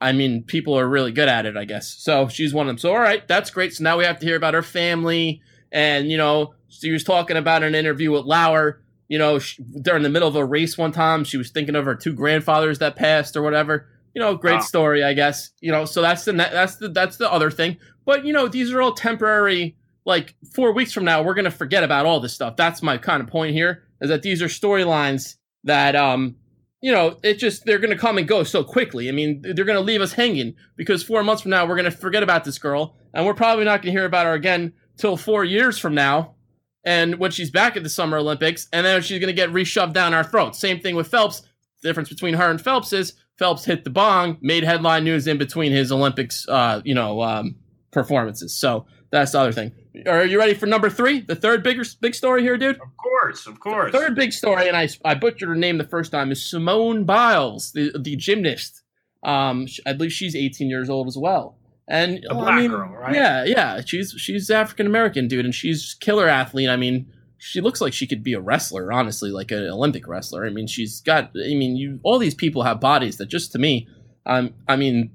I 0.00 0.10
mean, 0.10 0.42
people 0.42 0.76
are 0.76 0.88
really 0.88 1.12
good 1.12 1.28
at 1.28 1.46
it, 1.46 1.56
I 1.56 1.64
guess. 1.64 1.94
So 2.00 2.26
she's 2.26 2.52
one 2.52 2.66
of 2.66 2.70
them. 2.70 2.78
So, 2.78 2.90
all 2.90 2.98
right, 2.98 3.26
that's 3.28 3.50
great. 3.50 3.72
So 3.72 3.84
now 3.84 3.96
we 3.96 4.04
have 4.04 4.18
to 4.18 4.26
hear 4.26 4.34
about 4.34 4.54
her 4.54 4.62
family. 4.62 5.40
And, 5.70 6.10
you 6.10 6.16
know, 6.16 6.54
she 6.68 6.90
was 6.90 7.04
talking 7.04 7.36
about 7.36 7.62
an 7.62 7.76
interview 7.76 8.10
with 8.10 8.24
Lauer. 8.24 8.81
You 9.12 9.18
know, 9.18 9.38
she, 9.38 9.62
during 9.82 10.02
the 10.02 10.08
middle 10.08 10.26
of 10.26 10.36
a 10.36 10.42
race 10.44 10.78
one 10.78 10.90
time, 10.90 11.22
she 11.24 11.36
was 11.36 11.50
thinking 11.50 11.76
of 11.76 11.84
her 11.84 11.94
two 11.94 12.14
grandfathers 12.14 12.78
that 12.78 12.96
passed 12.96 13.36
or 13.36 13.42
whatever. 13.42 13.86
You 14.14 14.22
know, 14.22 14.34
great 14.36 14.54
Wow. 14.54 14.60
story, 14.60 15.04
I 15.04 15.12
guess. 15.12 15.50
You 15.60 15.70
know, 15.70 15.84
so 15.84 16.00
that's 16.00 16.24
the 16.24 16.32
that's 16.32 16.76
the 16.76 16.88
that's 16.88 17.18
the 17.18 17.30
other 17.30 17.50
thing. 17.50 17.76
But 18.06 18.24
you 18.24 18.32
know, 18.32 18.48
these 18.48 18.72
are 18.72 18.80
all 18.80 18.94
temporary. 18.94 19.76
Like 20.06 20.34
four 20.54 20.72
weeks 20.72 20.94
from 20.94 21.04
now, 21.04 21.22
we're 21.22 21.34
gonna 21.34 21.50
forget 21.50 21.84
about 21.84 22.06
all 22.06 22.20
this 22.20 22.32
stuff. 22.32 22.56
That's 22.56 22.82
my 22.82 22.96
kind 22.96 23.22
of 23.22 23.28
point 23.28 23.52
here. 23.52 23.84
Is 24.00 24.08
that 24.08 24.22
these 24.22 24.40
are 24.40 24.46
storylines 24.48 25.36
that 25.64 25.94
um, 25.94 26.36
you 26.80 26.90
know, 26.90 27.18
it 27.22 27.34
just 27.38 27.66
they're 27.66 27.78
gonna 27.78 27.98
come 27.98 28.16
and 28.16 28.26
go 28.26 28.42
so 28.44 28.64
quickly. 28.64 29.10
I 29.10 29.12
mean, 29.12 29.42
they're 29.42 29.66
gonna 29.66 29.80
leave 29.80 30.00
us 30.00 30.14
hanging 30.14 30.54
because 30.76 31.02
four 31.02 31.22
months 31.22 31.42
from 31.42 31.50
now, 31.50 31.66
we're 31.66 31.76
gonna 31.76 31.90
forget 31.90 32.22
about 32.22 32.44
this 32.44 32.58
girl, 32.58 32.96
and 33.12 33.26
we're 33.26 33.34
probably 33.34 33.66
not 33.66 33.82
gonna 33.82 33.92
hear 33.92 34.06
about 34.06 34.24
her 34.24 34.32
again 34.32 34.72
till 34.96 35.18
four 35.18 35.44
years 35.44 35.78
from 35.78 35.94
now. 35.94 36.34
And 36.84 37.16
when 37.18 37.30
she's 37.30 37.50
back 37.50 37.76
at 37.76 37.82
the 37.82 37.88
Summer 37.88 38.18
Olympics, 38.18 38.68
and 38.72 38.84
then 38.84 39.02
she's 39.02 39.20
gonna 39.20 39.32
get 39.32 39.50
reshoved 39.50 39.92
down 39.92 40.14
our 40.14 40.24
throats. 40.24 40.58
Same 40.58 40.80
thing 40.80 40.96
with 40.96 41.08
Phelps. 41.08 41.42
The 41.82 41.88
difference 41.88 42.08
between 42.08 42.34
her 42.34 42.50
and 42.50 42.60
Phelps 42.60 42.92
is 42.92 43.14
Phelps 43.38 43.64
hit 43.64 43.84
the 43.84 43.90
bong, 43.90 44.38
made 44.40 44.64
headline 44.64 45.04
news 45.04 45.26
in 45.26 45.38
between 45.38 45.72
his 45.72 45.90
Olympics, 45.90 46.46
uh, 46.48 46.80
you 46.84 46.94
know, 46.94 47.22
um, 47.22 47.56
performances. 47.90 48.54
So 48.54 48.86
that's 49.10 49.32
the 49.32 49.40
other 49.40 49.52
thing. 49.52 49.72
Are 50.06 50.24
you 50.24 50.38
ready 50.38 50.54
for 50.54 50.66
number 50.66 50.88
three? 50.88 51.20
The 51.20 51.36
third 51.36 51.62
bigger 51.62 51.84
big 52.00 52.14
story 52.14 52.42
here, 52.42 52.56
dude. 52.56 52.76
Of 52.76 52.96
course, 52.96 53.46
of 53.46 53.60
course. 53.60 53.92
Third 53.92 54.14
big 54.14 54.32
story, 54.32 54.68
and 54.68 54.76
I 54.76 54.88
I 55.04 55.14
butchered 55.14 55.48
her 55.48 55.54
name 55.54 55.78
the 55.78 55.84
first 55.84 56.12
time 56.12 56.32
is 56.32 56.44
Simone 56.44 57.04
Biles, 57.04 57.72
the 57.72 57.92
the 57.98 58.16
gymnast. 58.16 58.82
Um, 59.22 59.66
I 59.86 59.92
believe 59.92 60.12
she's 60.12 60.34
18 60.34 60.68
years 60.68 60.90
old 60.90 61.06
as 61.06 61.16
well. 61.16 61.56
And 61.92 62.24
uh, 62.30 62.34
black 62.34 62.54
I 62.54 62.60
mean, 62.62 62.70
girl, 62.70 62.88
right? 62.88 63.14
Yeah, 63.14 63.44
yeah. 63.44 63.82
She's 63.84 64.14
she's 64.16 64.50
African 64.50 64.86
American, 64.86 65.28
dude, 65.28 65.44
and 65.44 65.54
she's 65.54 65.94
killer 66.00 66.26
athlete. 66.26 66.70
I 66.70 66.76
mean, 66.76 67.06
she 67.36 67.60
looks 67.60 67.82
like 67.82 67.92
she 67.92 68.06
could 68.06 68.22
be 68.22 68.32
a 68.32 68.40
wrestler, 68.40 68.90
honestly, 68.90 69.30
like 69.30 69.50
an 69.50 69.68
Olympic 69.68 70.08
wrestler. 70.08 70.46
I 70.46 70.48
mean, 70.48 70.66
she's 70.66 71.02
got. 71.02 71.32
I 71.36 71.54
mean, 71.54 71.76
you 71.76 72.00
all 72.02 72.18
these 72.18 72.34
people 72.34 72.62
have 72.62 72.80
bodies 72.80 73.18
that 73.18 73.26
just 73.26 73.52
to 73.52 73.58
me, 73.58 73.86
um, 74.24 74.54
I 74.66 74.76
mean, 74.76 75.10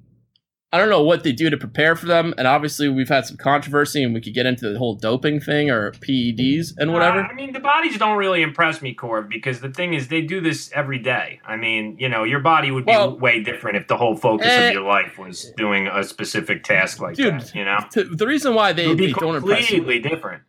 I 0.73 0.77
don't 0.77 0.89
know 0.89 1.01
what 1.01 1.23
they 1.23 1.31
do 1.31 1.49
to 1.49 1.55
prepare 1.55 1.95
for 1.95 2.07
them, 2.07 2.33
and 2.37 2.45
obviously 2.45 2.89
we've 2.89 3.07
had 3.07 3.25
some 3.25 3.37
controversy, 3.37 4.03
and 4.03 4.13
we 4.13 4.19
could 4.19 4.33
get 4.33 4.45
into 4.45 4.69
the 4.69 4.77
whole 4.77 4.95
doping 4.95 5.39
thing 5.39 5.69
or 5.69 5.91
PEDs 5.93 6.73
and 6.77 6.91
whatever. 6.91 7.21
Uh, 7.21 7.27
I 7.29 7.33
mean, 7.35 7.53
the 7.53 7.61
bodies 7.61 7.97
don't 7.97 8.17
really 8.17 8.41
impress 8.41 8.81
me, 8.81 8.93
Corv, 8.93 9.29
because 9.29 9.61
the 9.61 9.69
thing 9.71 9.93
is, 9.93 10.09
they 10.09 10.21
do 10.21 10.41
this 10.41 10.69
every 10.75 10.99
day. 10.99 11.39
I 11.45 11.55
mean, 11.55 11.95
you 11.99 12.09
know, 12.09 12.25
your 12.25 12.41
body 12.41 12.71
would 12.71 12.85
be 12.85 12.91
Well- 12.91 13.17
way 13.17 13.41
different 13.41 13.77
if 13.77 13.87
the 13.87 13.95
whole 13.95 14.17
focus 14.17 14.47
Eh. 14.47 14.67
of 14.67 14.73
your 14.73 14.83
life 14.83 15.17
was 15.17 15.53
doing 15.55 15.87
a 15.87 16.03
specific 16.03 16.65
task 16.65 16.99
like 16.99 17.15
Dude, 17.15 17.39
that. 17.39 17.55
You 17.55 17.63
know, 17.63 17.79
To- 17.91 18.03
the 18.03 18.27
reason 18.27 18.53
why 18.53 18.73
they, 18.73 18.93
they 18.93 19.13
don't 19.13 19.37
impress 19.37 19.71
you, 19.71 19.77
completely 19.77 20.09
different. 20.09 20.43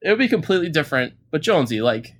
it 0.00 0.08
would 0.08 0.18
be 0.18 0.28
completely 0.28 0.70
different. 0.70 1.12
But 1.30 1.42
Jonesy, 1.42 1.82
like, 1.82 2.14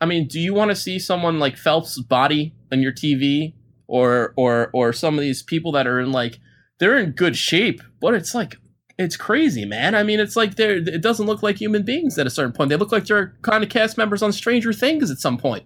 I 0.00 0.06
mean, 0.06 0.28
do 0.28 0.38
you 0.38 0.54
want 0.54 0.70
to 0.70 0.76
see 0.76 1.00
someone 1.00 1.40
like 1.40 1.56
Phelps' 1.56 2.00
body 2.00 2.54
on 2.70 2.80
your 2.82 2.92
TV, 2.92 3.54
or 3.88 4.32
or 4.36 4.70
or 4.72 4.92
some 4.92 5.14
of 5.14 5.22
these 5.22 5.42
people 5.42 5.72
that 5.72 5.88
are 5.88 5.98
in 5.98 6.12
like 6.12 6.38
they're 6.78 6.96
in 6.98 7.12
good 7.12 7.36
shape, 7.36 7.80
but 8.00 8.14
it's 8.14 8.34
like 8.34 8.56
it's 8.98 9.16
crazy, 9.16 9.64
man. 9.64 9.94
I 9.94 10.02
mean, 10.02 10.18
it's 10.20 10.36
like 10.36 10.56
they're 10.56 10.76
it 10.76 11.02
doesn't 11.02 11.26
look 11.26 11.42
like 11.42 11.56
human 11.60 11.82
beings 11.84 12.18
at 12.18 12.26
a 12.26 12.30
certain 12.30 12.52
point. 12.52 12.68
They 12.70 12.76
look 12.76 12.92
like 12.92 13.06
they're 13.06 13.34
kind 13.42 13.62
of 13.62 13.70
cast 13.70 13.96
members 13.96 14.22
on 14.22 14.32
Stranger 14.32 14.72
Things 14.72 15.10
at 15.10 15.18
some 15.18 15.38
point. 15.38 15.64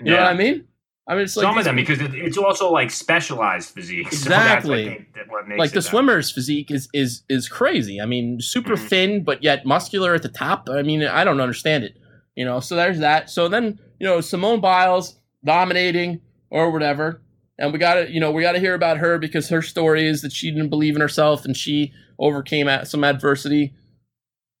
You 0.00 0.12
know 0.12 0.16
what 0.18 0.26
I 0.26 0.34
mean? 0.34 0.64
I 1.08 1.14
mean, 1.14 1.24
it's 1.24 1.36
like 1.36 1.44
Some 1.44 1.58
of 1.58 1.64
them 1.64 1.76
because 1.76 1.98
it's 2.00 2.38
also 2.38 2.70
like 2.70 2.90
specialized 2.90 3.70
physique. 3.70 4.06
So 4.12 4.16
Exactly. 4.26 4.84
think, 4.86 5.14
that 5.14 5.28
what 5.28 5.48
makes 5.48 5.58
like 5.58 5.70
the 5.70 5.76
that. 5.76 5.82
swimmer's 5.82 6.30
physique 6.30 6.70
is 6.70 6.88
is 6.94 7.22
is 7.28 7.48
crazy. 7.48 8.00
I 8.00 8.06
mean, 8.06 8.40
super 8.40 8.76
Mhm. 8.76 8.88
thin 8.88 9.24
but 9.24 9.42
yet 9.42 9.66
muscular 9.66 10.14
at 10.14 10.22
the 10.22 10.28
top. 10.28 10.68
I 10.70 10.82
mean, 10.82 11.02
I 11.02 11.24
don't 11.24 11.40
understand 11.40 11.84
it. 11.84 11.96
You 12.36 12.44
know, 12.44 12.60
so 12.60 12.76
there's 12.76 13.00
that. 13.00 13.28
So 13.30 13.48
then, 13.48 13.78
you 14.00 14.06
know, 14.06 14.20
Simone 14.20 14.60
Biles 14.60 15.16
dominating 15.44 16.20
or 16.50 16.70
whatever. 16.70 17.20
And 17.58 17.72
we 17.72 17.78
got 17.78 17.94
to, 17.94 18.10
you 18.10 18.18
know, 18.20 18.30
we 18.30 18.42
got 18.42 18.52
to 18.52 18.60
hear 18.60 18.74
about 18.74 18.98
her 18.98 19.18
because 19.18 19.48
her 19.50 19.62
story 19.62 20.06
is 20.06 20.22
that 20.22 20.32
she 20.32 20.50
didn't 20.50 20.70
believe 20.70 20.94
in 20.94 21.00
herself 21.00 21.44
and 21.44 21.56
she 21.56 21.92
overcame 22.18 22.66
at 22.68 22.88
some 22.88 23.04
adversity. 23.04 23.74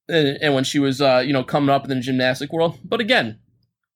And, 0.08 0.38
and 0.42 0.54
when 0.54 0.64
she 0.64 0.78
was, 0.78 1.00
uh, 1.00 1.22
you 1.24 1.32
know, 1.32 1.42
coming 1.44 1.70
up 1.70 1.84
in 1.84 1.90
the 1.90 2.00
gymnastic 2.00 2.52
world. 2.52 2.78
But 2.84 3.00
again, 3.00 3.38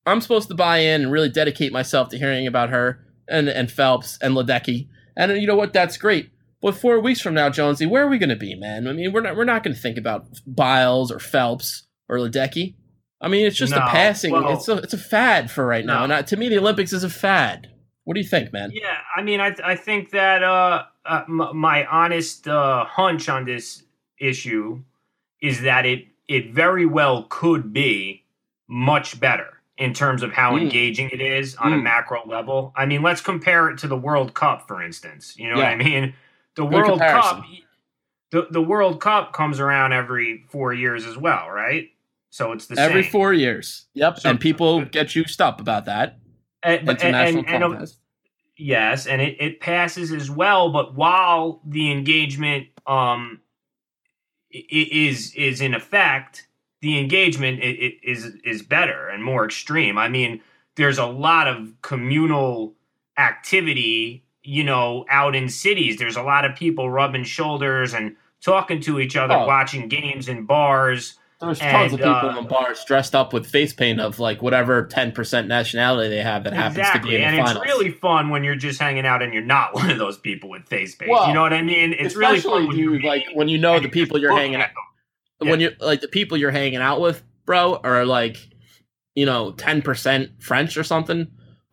I'm 0.07 0.21
supposed 0.21 0.49
to 0.49 0.55
buy 0.55 0.79
in 0.79 1.03
and 1.03 1.13
really 1.13 1.29
dedicate 1.29 1.73
myself 1.73 2.09
to 2.11 2.19
hearing 2.19 2.47
about 2.47 2.71
her 2.71 3.01
and 3.29 3.49
and 3.49 3.71
Phelps 3.71 4.19
and 4.23 4.35
Ledecky. 4.35 4.89
And 5.17 5.37
you 5.41 5.47
know 5.47 5.57
what? 5.57 5.73
That's 5.73 5.97
great. 5.97 6.31
But 6.63 6.77
four 6.77 7.01
weeks 7.01 7.21
from 7.21 7.35
now, 7.35 7.51
Jonesy, 7.51 7.87
where 7.87 8.05
are 8.05 8.09
we 8.09 8.19
going 8.19 8.29
to 8.31 8.37
be, 8.37 8.55
man? 8.55 8.87
I 8.87 8.93
mean, 8.93 9.13
we're 9.13 9.21
not 9.21 9.37
we're 9.37 9.45
not 9.45 9.63
going 9.63 9.75
to 9.75 9.81
think 9.81 9.99
about 9.99 10.27
Biles 10.47 11.11
or 11.11 11.19
Phelps 11.19 11.87
or 12.09 12.19
Ledecky. 12.19 12.77
I 13.21 13.29
mean, 13.29 13.45
it's 13.47 13.57
just 13.57 13.73
a 13.73 13.81
passing. 13.81 14.33
well- 14.33 14.53
it's 14.55 14.69
a 14.69 14.77
it's 14.79 14.95
a 14.95 14.99
fad 14.99 15.51
for 15.51 15.67
right 15.67 15.85
now. 15.85 16.05
And 16.05 16.13
uh, 16.13 16.23
to 16.23 16.37
me, 16.37 16.49
the 16.49 16.59
Olympics 16.59 16.93
is 16.93 17.03
a 17.05 17.11
fad. 17.11 17.69
What 18.07 18.15
do 18.15 18.21
you 18.21 18.27
think, 18.27 18.53
man? 18.53 18.71
Yeah, 18.73 18.99
I 19.15 19.23
mean, 19.23 19.41
I 19.41 19.55
I 19.65 19.75
think 19.77 20.11
that 20.13 20.43
uh, 20.43 20.85
uh 21.05 21.23
m- 21.29 21.57
my 21.57 21.85
honest 21.87 22.47
uh 22.49 22.85
hunch 22.85 23.29
on 23.29 23.45
this 23.45 23.83
issue 24.19 24.81
is 25.43 25.63
that 25.63 25.85
it 25.85 26.07
it 26.29 26.53
very 26.53 26.87
well 26.87 27.27
could 27.29 27.73
be 27.73 28.23
much 28.69 29.19
better 29.21 29.55
in 29.77 29.93
terms 29.93 30.23
of 30.23 30.33
how 30.33 30.53
Mm. 30.53 30.63
engaging 30.63 31.11
it 31.11 31.21
is 31.21 31.57
on 31.57 31.73
a 31.73 31.77
Mm. 31.77 31.83
macro 31.83 32.23
level. 32.27 32.73
I 32.77 32.87
mean, 32.87 33.03
let's 33.03 33.21
compare 33.21 33.69
it 33.71 33.79
to 33.79 33.89
the 33.89 33.97
World 33.97 34.35
Cup, 34.35 34.67
for 34.69 34.81
instance. 34.83 35.35
You 35.37 35.51
know 35.51 35.57
what 35.57 35.67
I 35.67 35.77
mean? 35.77 36.15
The 36.55 36.63
Good 36.65 36.73
World 36.75 36.89
comparison. 37.01 37.43
Cup, 37.43 37.45
the, 38.31 38.47
the 38.51 38.63
World 38.63 39.01
Cup 39.01 39.33
comes 39.33 39.59
around 39.61 39.93
every 39.93 40.45
four 40.49 40.73
years 40.73 41.05
as 41.05 41.17
well, 41.19 41.51
right? 41.51 41.91
So 42.31 42.53
it's 42.53 42.67
the 42.67 42.77
same 42.77 42.85
Every 42.89 43.03
same. 43.03 43.13
four 43.13 43.33
years. 43.35 43.87
Yep. 43.95 44.19
So- 44.21 44.31
and 44.31 44.41
people 44.41 44.85
get 44.87 45.09
juiced 45.09 45.41
up 45.41 45.61
about 45.61 45.85
that. 45.87 46.19
And- 46.67 46.87
but- 46.87 47.01
International 47.01 47.45
and- 47.45 47.49
and- 47.49 47.63
contest. 47.73 47.99
Yes, 48.59 49.07
and 49.07 49.21
it, 49.21 49.37
it 49.39 49.61
passes 49.61 50.13
as 50.13 50.31
well, 50.31 50.71
but 50.71 50.95
while 50.95 51.61
the 51.67 51.91
engagement 51.93 52.69
um 52.87 53.41
is 54.51 55.35
is 55.35 55.61
in 55.61 55.75
effect, 55.75 56.49
the 56.81 56.99
engagement 56.99 57.61
is 57.63 58.25
is 58.45 58.63
better 58.63 59.09
and 59.09 59.23
more 59.23 59.45
extreme. 59.45 59.99
I 59.99 60.09
mean, 60.09 60.41
there's 60.77 60.99
a 60.99 61.07
lot 61.07 61.49
of 61.49 61.73
communal 61.83 62.75
activity, 63.19 64.25
you 64.43 64.65
know, 64.65 65.05
out 65.11 65.35
in 65.35 65.49
cities. 65.49 65.99
There's 65.99 66.17
a 66.17 66.23
lot 66.23 66.45
of 66.45 66.57
people 66.57 66.89
rubbing 66.91 67.25
shoulders 67.25 67.93
and 67.93 68.17
talking 68.41 68.81
to 68.83 69.01
each 69.01 69.17
other, 69.17 69.35
Oh. 69.35 69.47
watching 69.47 69.89
games 69.89 70.29
in 70.29 70.45
bars. 70.47 71.19
There's 71.41 71.59
tons 71.59 71.93
of 71.93 71.99
people 71.99 72.15
uh, 72.15 72.39
in 72.39 72.47
bars 72.49 72.83
dressed 72.87 73.15
up 73.15 73.35
with 73.35 73.47
face 73.47 73.75
paint 73.75 74.01
of 74.01 74.19
like 74.19 74.41
whatever 74.41 74.87
10% 74.87 75.47
nationality 75.47 76.09
they 76.09 76.23
have 76.23 76.45
that 76.45 76.55
happens 76.55 76.89
to 76.93 77.01
be 77.01 77.17
in 77.17 77.23
and 77.23 77.37
the 77.47 77.51
it's 77.51 77.61
really 77.61 77.91
fun 77.91 78.31
when 78.31 78.43
you're 78.43 78.57
just 78.57 78.81
hanging 78.81 79.05
out 79.05 79.21
and 79.23 79.35
you're 79.35 79.43
not 79.43 79.75
one 79.75 79.91
of 79.91 79.99
those 79.99 80.17
people 80.17 80.49
with 80.49 80.67
face 80.67 80.95
paint. 80.95 81.11
Well, 81.11 81.29
you 81.29 81.35
know 81.35 81.43
what 81.43 81.53
I 81.53 81.61
mean? 81.61 81.95
It's 81.99 82.17
really 82.17 82.41
fun 82.41 82.69
when 82.69 82.79
you're 82.79 83.01
like 83.03 83.25
when 83.35 83.49
you 83.49 83.59
know 83.59 83.79
the 83.79 83.89
people 83.91 84.19
you're 84.19 84.35
hanging 84.35 84.63
out 84.63 84.71
them. 85.39 85.49
when 85.51 85.61
you 85.61 85.73
like 85.81 86.01
the 86.01 86.09
people 86.09 86.39
you're 86.39 86.51
hanging 86.51 86.81
out 86.81 87.01
with, 87.01 87.23
bro, 87.45 87.77
are 87.77 88.05
like, 88.05 88.37
you 89.15 89.27
know, 89.27 89.53
10% 89.53 90.43
French 90.43 90.77
or 90.77 90.85
something, 90.85 91.27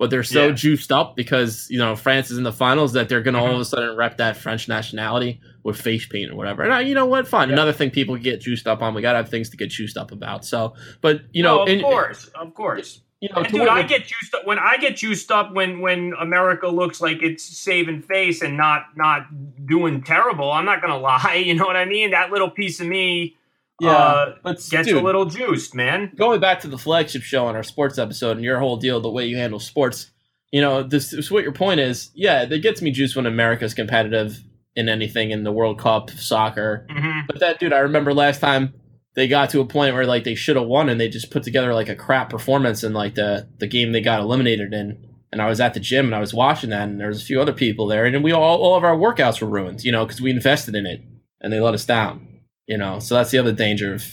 but 0.04 0.10
they're 0.10 0.22
so 0.22 0.48
Yeah. 0.48 0.54
juiced 0.54 0.92
up 0.92 1.16
because, 1.16 1.66
you 1.70 1.78
know, 1.80 1.96
France 1.96 2.30
is 2.30 2.38
in 2.38 2.44
the 2.44 2.52
finals 2.52 2.92
that 2.92 3.08
they're 3.08 3.22
going 3.22 3.36
to 3.36 3.40
all 3.40 3.54
of 3.56 3.60
a 3.62 3.64
sudden 3.64 3.96
rep 3.96 4.18
that 4.18 4.36
French 4.36 4.68
nationality 4.68 5.40
with 5.64 5.80
face 5.80 6.06
paint 6.06 6.30
or 6.30 6.36
whatever. 6.36 6.62
And 6.64 6.74
uh, 6.74 6.78
you 6.80 6.94
know 6.94 7.06
what? 7.06 7.26
Fine. 7.26 7.48
Yeah. 7.48 7.54
Another 7.54 7.72
thing 7.72 7.90
people 7.90 8.18
get 8.18 8.42
juiced 8.42 8.68
up 8.68 8.82
on. 8.82 8.94
We 8.94 9.02
got 9.02 9.14
to 9.14 9.20
have 9.20 9.30
things 9.30 9.50
to 9.52 9.56
get 9.58 9.70
juiced 9.70 9.96
up 9.96 10.12
about. 10.12 10.44
So, 10.44 10.74
but, 11.00 11.22
you 11.32 11.42
know, 11.42 11.56
No, 11.60 11.62
of 11.64 11.70
in- 11.70 11.82
course, 11.82 12.26
of 12.36 12.54
course. 12.54 13.00
you 13.22 13.30
know, 13.34 13.44
dude, 13.44 13.70
I 13.70 13.84
get 13.84 14.02
juiced 14.06 14.34
up 14.36 14.46
when 14.46 14.60
I 14.60 14.76
get 14.76 14.98
juiced 14.98 15.32
up 15.32 15.54
when 15.54 15.80
when 15.80 16.12
America 16.20 16.68
looks 16.68 17.00
like 17.00 17.24
it's 17.24 17.46
saving 17.46 18.02
face 18.02 18.42
and 18.42 18.58
not 18.58 18.88
not 18.98 19.28
doing 19.66 20.04
terrible. 20.04 20.52
I'm 20.52 20.66
not 20.66 20.82
gonna 20.82 20.98
lie. 21.12 21.42
You 21.46 21.54
know 21.54 21.64
what 21.66 21.78
I 21.78 21.86
mean? 21.86 22.12
That 22.12 22.32
little 22.32 22.50
piece 22.50 22.82
of 22.82 22.88
me 22.88 23.38
yeah, 23.84 23.92
uh, 23.92 24.36
but 24.44 24.56
gets 24.70 24.88
dude, 24.88 24.98
a 24.98 25.02
little 25.02 25.26
juiced, 25.26 25.76
man. 25.76 26.12
going 26.16 26.40
back 26.40 26.62
to 26.62 26.68
the 26.68 26.78
flagship 26.78 27.22
show 27.22 27.46
on 27.46 27.56
our 27.56 27.64
sports 27.64 27.98
episode 27.98 28.38
and 28.38 28.44
your 28.44 28.60
whole 28.60 28.78
deal, 28.78 29.00
the 29.00 29.10
way 29.12 29.26
you 29.26 29.38
handle 29.38 29.60
sports, 29.60 30.12
you 30.52 30.62
know, 30.62 30.84
this, 30.84 31.12
this 31.12 31.30
what 31.32 31.44
your 31.44 31.54
point 31.54 31.80
is. 31.80 32.12
Yeah, 32.14 32.44
it 32.44 32.60
gets 32.62 32.82
me 32.82 32.92
juiced 32.92 33.16
when 33.16 33.26
America's 33.26 33.74
competitive 33.74 34.40
in 34.76 34.90
anything 34.90 35.32
in 35.32 35.44
the 35.44 35.52
World 35.52 35.80
Cup, 35.80 36.10
soccer. 36.12 36.88
hmm 36.90 37.22
But 37.28 37.40
that 37.40 37.60
dude, 37.60 37.74
I 37.74 37.80
remember 37.80 38.14
last 38.14 38.40
time 38.40 38.74
they 39.16 39.28
got 39.28 39.50
to 39.52 39.60
a 39.62 39.66
point 39.66 39.94
where 39.94 40.06
like 40.06 40.24
they 40.24 40.36
should 40.36 40.56
have 40.56 40.66
won 40.66 40.90
and 40.90 41.00
they 41.00 41.08
just 41.08 41.30
put 41.30 41.44
together 41.44 41.74
like 41.74 41.90
a 41.90 41.96
crap 41.96 42.30
performance 42.30 42.84
in 42.84 42.94
like 42.94 43.16
the 43.16 43.48
the 43.60 43.68
game 43.68 43.92
they 43.92 44.02
got 44.02 44.20
eliminated 44.20 44.74
in. 44.74 45.10
And 45.32 45.42
I 45.42 45.48
was 45.48 45.60
at 45.60 45.74
the 45.74 45.80
gym 45.80 46.06
and 46.06 46.16
I 46.16 46.20
was 46.20 46.34
watching 46.34 46.70
that 46.72 46.88
and 46.88 47.00
there 47.00 47.08
was 47.08 47.22
a 47.22 47.26
few 47.26 47.42
other 47.42 47.54
people 47.54 47.88
there 47.88 48.06
and 48.06 48.24
we 48.24 48.32
all 48.32 48.62
all 48.62 48.76
of 48.76 48.84
our 48.84 48.96
workouts 48.96 49.42
were 49.42 49.48
ruined, 49.48 49.84
you 49.84 49.92
know, 49.92 50.06
because 50.06 50.22
we 50.22 50.32
invested 50.32 50.76
in 50.76 50.86
it 50.86 51.02
and 51.42 51.52
they 51.52 51.60
let 51.60 51.74
us 51.74 51.86
down. 51.86 52.28
You 52.68 52.78
know, 52.78 53.00
so 53.00 53.16
that's 53.16 53.32
the 53.32 53.38
other 53.40 53.52
danger 53.52 53.94
of 53.94 54.04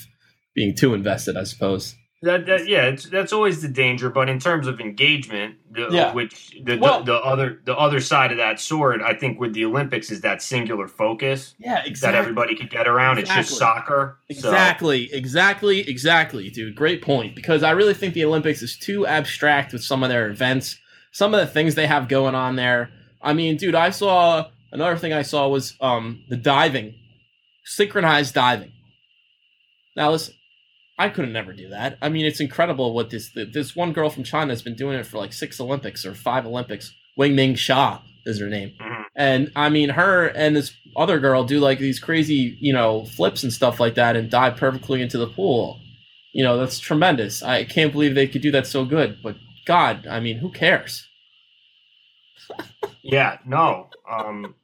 being 0.54 0.74
too 0.74 0.92
invested, 0.94 1.36
I 1.36 1.44
suppose. 1.44 1.94
That, 2.22 2.44
that 2.46 2.66
yeah, 2.68 2.82
it's, 2.86 3.04
that's 3.08 3.32
always 3.32 3.62
the 3.62 3.68
danger. 3.68 4.10
But 4.10 4.28
in 4.28 4.38
terms 4.40 4.66
of 4.66 4.78
engagement, 4.78 5.54
the, 5.70 5.88
Yeah. 5.90 6.12
which 6.12 6.54
the, 6.62 6.76
Well- 6.76 6.98
the 7.02 7.12
the 7.12 7.18
other 7.18 7.60
the 7.64 7.74
other 7.74 7.98
side 8.00 8.30
of 8.30 8.36
that 8.36 8.60
sword, 8.60 9.00
I 9.02 9.14
think, 9.14 9.40
with 9.40 9.54
the 9.54 9.64
Olympics 9.64 10.10
is 10.10 10.20
that 10.20 10.42
singular 10.42 10.86
focus 10.86 11.54
Yeah, 11.58 11.82
exactly. 11.84 12.12
that 12.12 12.14
everybody 12.18 12.54
could 12.56 12.68
get 12.68 12.86
around. 12.86 13.18
It's 13.18 13.28
just 13.30 13.52
Exactly. 13.52 13.58
soccer. 13.58 14.18
So- 14.32 14.48
Exactly, 14.50 15.08
exactly, 15.14 15.88
exactly, 15.88 16.50
dude. 16.50 16.74
Great 16.74 17.00
point. 17.00 17.34
Because 17.34 17.62
I 17.62 17.70
really 17.70 17.94
think 17.94 18.12
the 18.12 18.24
Olympics 18.26 18.60
is 18.60 18.76
too 18.76 19.06
abstract 19.06 19.72
with 19.72 19.82
some 19.82 20.02
of 20.02 20.10
their 20.10 20.28
events, 20.28 20.76
some 21.12 21.32
of 21.32 21.40
the 21.40 21.46
things 21.46 21.74
they 21.74 21.86
have 21.86 22.06
going 22.08 22.34
on 22.34 22.56
there. 22.56 22.90
I 23.22 23.32
mean, 23.32 23.56
dude, 23.56 23.74
I 23.74 23.90
saw 23.90 24.46
another 24.72 24.96
thing 24.98 25.14
I 25.14 25.22
saw 25.22 25.48
was 25.48 25.74
um 25.80 26.22
the 26.28 26.36
diving, 26.36 26.96
synchronized 27.64 28.34
diving. 28.34 28.72
Now 29.96 30.10
listen, 30.12 30.34
I 30.98 31.08
couldn't 31.08 31.32
never 31.32 31.52
do 31.52 31.70
that. 31.70 31.98
I 32.02 32.08
mean, 32.08 32.26
it's 32.26 32.40
incredible 32.40 32.92
what 32.94 33.10
this 33.10 33.30
this 33.34 33.74
one 33.74 33.92
girl 33.92 34.10
from 34.10 34.24
China 34.24 34.52
has 34.52 34.62
been 34.62 34.76
doing 34.76 34.98
it 34.98 35.06
for 35.06 35.18
like 35.18 35.32
six 35.32 35.60
Olympics 35.60 36.04
or 36.04 36.14
five 36.14 36.46
Olympics. 36.46 36.94
Wing 37.16 37.34
Ming 37.34 37.54
Sha 37.54 38.00
is 38.26 38.38
her 38.40 38.48
name. 38.48 38.72
Mhm. 38.80 39.04
And 39.16 39.52
I 39.56 39.68
mean, 39.68 39.90
her 39.90 40.26
and 40.26 40.54
this 40.54 40.72
other 40.96 41.18
girl 41.18 41.44
do 41.44 41.58
like 41.60 41.78
these 41.78 41.98
crazy, 41.98 42.56
you 42.60 42.72
know, 42.72 43.04
flips 43.04 43.42
and 43.42 43.52
stuff 43.52 43.80
like 43.80 43.94
that 43.94 44.16
and 44.16 44.30
dive 44.30 44.56
perfectly 44.56 45.02
into 45.02 45.18
the 45.18 45.26
pool. 45.26 45.80
You 46.32 46.44
know, 46.44 46.58
that's 46.58 46.78
tremendous. 46.78 47.42
I 47.42 47.64
can't 47.64 47.92
believe 47.92 48.14
they 48.14 48.28
could 48.28 48.42
do 48.42 48.52
that 48.52 48.66
so 48.66 48.84
good. 48.84 49.18
But 49.22 49.36
God, 49.66 50.06
I 50.06 50.20
mean, 50.20 50.38
who 50.38 50.50
cares? 50.50 51.06
Yeah, 53.02 53.38
no. 53.46 53.88
Um, 54.10 54.54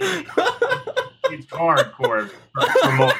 it's 1.34 1.46
hardcore 1.46 2.30
for, 2.30 2.66
for 2.82 2.92
most. 2.92 3.16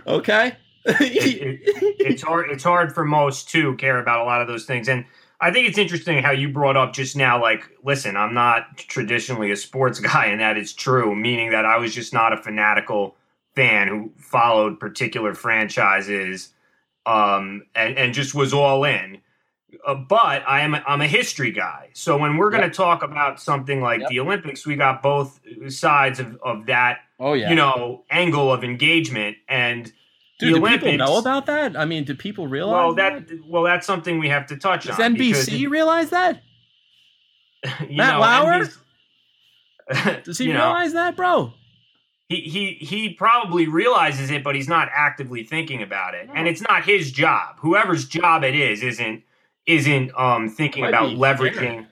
okay. 0.06 0.56
It- 0.84 1.60
It's 2.00 2.22
hard. 2.22 2.50
It's 2.50 2.64
hard 2.64 2.94
for 2.94 3.04
most 3.04 3.48
to 3.50 3.74
care 3.76 3.98
about 3.98 4.20
a 4.20 4.24
lot 4.24 4.42
of 4.42 4.48
those 4.48 4.66
things, 4.66 4.88
and 4.88 5.04
I 5.40 5.50
think 5.50 5.68
it's 5.68 5.78
interesting 5.78 6.22
how 6.22 6.30
you 6.32 6.48
brought 6.50 6.76
up 6.76 6.92
just 6.92 7.16
now. 7.16 7.40
Like, 7.40 7.64
listen, 7.82 8.16
I'm 8.16 8.34
not 8.34 8.76
traditionally 8.76 9.50
a 9.50 9.56
sports 9.56 9.98
guy, 10.12 10.26
and 10.26 10.40
that 10.40 10.56
is 10.58 10.72
true. 10.72 11.14
Meaning 11.14 11.50
that 11.50 11.64
I 11.64 11.78
was 11.78 11.94
just 11.94 12.12
not 12.12 12.32
a 12.32 12.36
fanatical 12.36 13.16
fan 13.56 13.88
who 13.88 14.12
followed 14.18 14.78
particular 14.78 15.34
franchises, 15.34 16.52
um, 17.06 17.62
and 17.74 17.96
and 17.96 18.12
just 18.14 18.34
was 18.34 18.52
all 18.52 18.84
in. 18.84 19.18
Uh, 19.86 19.94
but 19.94 20.42
I 20.46 20.60
am 20.60 20.74
a, 20.74 20.82
I'm 20.86 21.00
a 21.00 21.06
history 21.06 21.50
guy, 21.50 21.90
so 21.92 22.16
when 22.16 22.36
we're 22.36 22.50
going 22.50 22.68
to 22.68 22.74
talk 22.74 23.02
about 23.02 23.40
something 23.40 23.80
like 23.80 24.00
Yep. 24.00 24.10
the 24.10 24.20
Olympics, 24.20 24.66
we 24.66 24.76
got 24.76 25.02
both 25.02 25.40
sides 25.68 26.20
of, 26.20 26.38
of 26.42 26.66
that 26.66 26.98
oh 27.20 27.34
yeah. 27.34 27.48
you 27.48 27.54
know 27.54 28.04
angle 28.10 28.52
of 28.52 28.64
engagement 28.64 29.36
and 29.48 29.92
Dude, 30.40 30.56
the 30.56 30.60
do 30.60 30.66
people 30.66 30.96
know 30.96 31.18
about 31.18 31.46
that? 31.46 31.76
I 31.76 31.84
mean, 31.84 32.04
do 32.04 32.14
people 32.14 32.48
realize 32.48 32.72
well 32.72 32.94
that 32.94 33.28
well 33.46 33.62
that's 33.62 33.86
something 33.86 34.18
we 34.18 34.28
have 34.28 34.46
to 34.48 34.56
touch 34.56 34.84
Does 34.86 34.98
on 34.98 35.14
Does 35.14 35.48
NBC 35.48 35.70
realize 35.70 36.10
that? 36.10 36.42
Matt 37.80 37.88
know, 37.90 38.20
Lauer? 38.20 38.64
NBC 39.90 40.24
Does 40.24 40.38
he 40.38 40.44
you 40.48 40.52
know, 40.52 40.60
realize 40.60 40.92
that, 40.94 41.16
bro? 41.16 41.52
he, 42.28 42.40
he 42.40 42.72
he 42.84 43.10
probably 43.10 43.66
realizes 43.68 44.30
it 44.30 44.42
but 44.42 44.54
he's 44.54 44.68
not 44.68 44.88
actively 44.94 45.44
thinking 45.44 45.82
about 45.82 46.14
it 46.14 46.28
and 46.34 46.48
it's 46.48 46.62
not 46.62 46.84
his 46.84 47.12
job 47.12 47.56
whoever's 47.58 48.06
job 48.06 48.42
it 48.42 48.54
is 48.54 48.82
isn't 48.82 49.22
isn't 49.66 50.10
um 50.16 50.48
thinking 50.48 50.84
about 50.84 51.10
leveraging 51.10 51.86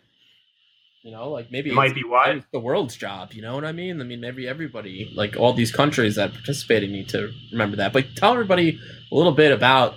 You 1.03 1.11
know, 1.11 1.31
like 1.31 1.51
maybe 1.51 1.71
it 1.71 1.75
might 1.75 1.95
be 1.95 2.05
why 2.05 2.31
it's 2.31 2.47
the 2.53 2.61
world's 2.61 2.97
job. 2.97 3.33
You 3.33 3.43
know 3.43 3.55
what 3.57 3.65
I 3.65 3.73
mean? 3.73 4.01
I 4.01 4.05
mean, 4.05 4.21
maybe 4.21 4.47
everybody, 4.47 5.11
like 5.17 5.37
all 5.37 5.53
these 5.53 5.73
countries 5.73 6.15
that 6.15 6.33
participated, 6.33 6.91
need 6.91 7.09
to 7.09 7.33
remember 7.51 7.77
that. 7.79 7.93
But 7.93 8.15
tell 8.15 8.33
everybody 8.33 8.79
a 9.11 9.15
little 9.15 9.33
bit 9.33 9.51
about, 9.51 9.95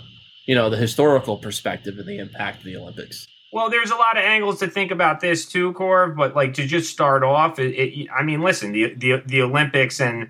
you 0.47 0.55
know, 0.55 0.69
the 0.71 0.77
historical 0.77 1.37
perspective 1.37 1.99
and 1.99 2.07
the 2.07 2.17
impact 2.17 2.59
of 2.59 2.63
the 2.65 2.77
Olympics. 2.77 3.27
Well, 3.53 3.69
there's 3.69 3.91
a 3.91 3.95
lot 3.95 4.17
of 4.17 4.23
angles 4.23 4.59
to 4.59 4.67
think 4.67 4.89
about 4.91 5.19
this 5.19 5.45
too, 5.45 5.73
Corv. 5.73 6.15
But 6.15 6.35
like 6.35 6.55
to 6.55 6.65
just 6.65 6.91
start 6.91 7.23
off, 7.23 7.59
it, 7.59 7.75
it, 7.75 8.07
I 8.09 8.23
mean, 8.23 8.41
listen, 8.41 8.71
the 8.71 8.93
the 8.95 9.21
the 9.25 9.41
Olympics 9.43 10.01
and 10.01 10.29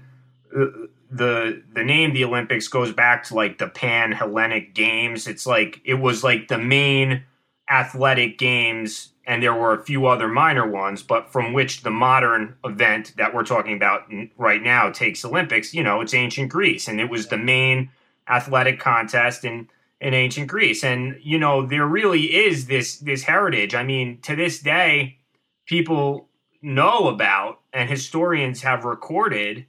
uh, 0.53 0.65
the 1.09 1.63
the 1.73 1.83
name 1.83 2.13
the 2.13 2.25
Olympics 2.25 2.67
goes 2.67 2.91
back 2.91 3.23
to 3.25 3.33
like 3.33 3.59
the 3.59 3.67
Pan 3.67 4.11
Hellenic 4.11 4.75
Games. 4.75 5.25
It's 5.25 5.47
like 5.47 5.79
it 5.85 5.95
was 5.95 6.21
like 6.21 6.49
the 6.49 6.57
main 6.57 7.23
athletic 7.69 8.37
games, 8.37 9.13
and 9.25 9.41
there 9.41 9.53
were 9.53 9.73
a 9.73 9.83
few 9.83 10.05
other 10.05 10.27
minor 10.27 10.69
ones, 10.69 11.01
but 11.01 11.31
from 11.31 11.53
which 11.53 11.81
the 11.81 11.91
modern 11.91 12.55
event 12.63 13.13
that 13.17 13.33
we're 13.33 13.43
talking 13.43 13.75
about 13.75 14.03
right 14.37 14.61
now 14.61 14.91
takes 14.91 15.25
Olympics. 15.25 15.73
You 15.73 15.83
know, 15.83 16.01
it's 16.01 16.13
ancient 16.13 16.49
Greece, 16.51 16.87
and 16.87 16.99
it 16.99 17.09
was 17.09 17.27
the 17.27 17.37
main 17.37 17.89
athletic 18.29 18.79
contest 18.79 19.45
in 19.45 19.69
in 20.01 20.13
ancient 20.13 20.47
Greece. 20.47 20.83
And 20.83 21.17
you 21.21 21.39
know, 21.39 21.65
there 21.65 21.87
really 21.87 22.35
is 22.35 22.67
this 22.67 22.99
this 22.99 23.23
heritage. 23.23 23.73
I 23.73 23.83
mean, 23.83 24.19
to 24.21 24.35
this 24.35 24.59
day, 24.59 25.17
people 25.65 26.29
know 26.61 27.07
about 27.07 27.59
and 27.73 27.89
historians 27.89 28.63
have 28.63 28.85
recorded 28.85 29.65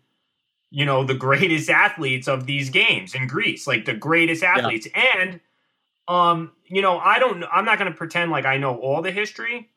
you 0.70 0.84
know 0.84 1.04
the 1.04 1.14
greatest 1.14 1.68
athletes 1.68 2.26
of 2.26 2.46
these 2.46 2.70
games 2.70 3.14
in 3.14 3.26
Greece 3.26 3.66
like 3.66 3.84
the 3.84 3.94
greatest 3.94 4.42
athletes 4.42 4.88
and 4.94 5.40
um 6.08 6.52
you 6.66 6.82
know 6.82 6.98
I 6.98 7.18
don't 7.18 7.44
I'm 7.52 7.64
not 7.64 7.78
going 7.78 7.90
to 7.90 7.96
pretend 7.96 8.30
like 8.30 8.44
I 8.44 8.56
know 8.58 8.76
all 8.78 9.02
the 9.02 9.10
history 9.10 9.70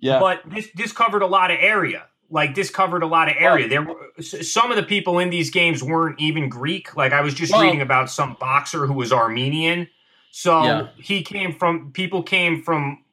Yeah. 0.00 0.18
but 0.20 0.42
this 0.46 0.68
this 0.74 0.92
covered 0.92 1.22
a 1.22 1.26
lot 1.26 1.50
of 1.50 1.58
area 1.60 2.06
like 2.30 2.54
this 2.54 2.70
covered 2.70 3.02
a 3.02 3.06
lot 3.06 3.28
of 3.28 3.34
area. 3.38 3.68
There 3.68 3.82
were 3.82 4.10
some 4.22 4.70
of 4.70 4.76
the 4.76 4.82
people 4.82 5.18
in 5.18 5.28
these 5.28 5.50
games 5.50 5.82
weren't 5.82 6.18
even 6.18 6.48
Greek. 6.48 6.96
Like 6.96 7.12
I 7.12 7.20
was 7.20 7.34
just 7.34 7.52
Well- 7.52 7.60
reading 7.62 7.82
about 7.82 8.10
some 8.10 8.38
boxer 8.40 8.86
who 8.86 8.94
was 8.94 9.12
Armenian. 9.12 9.86
So 10.30 10.62
Yeah. 10.64 10.86
he 10.96 11.22
came 11.22 11.52
from 11.52 11.92
people 11.92 12.22
came 12.22 12.62
from 12.62 13.04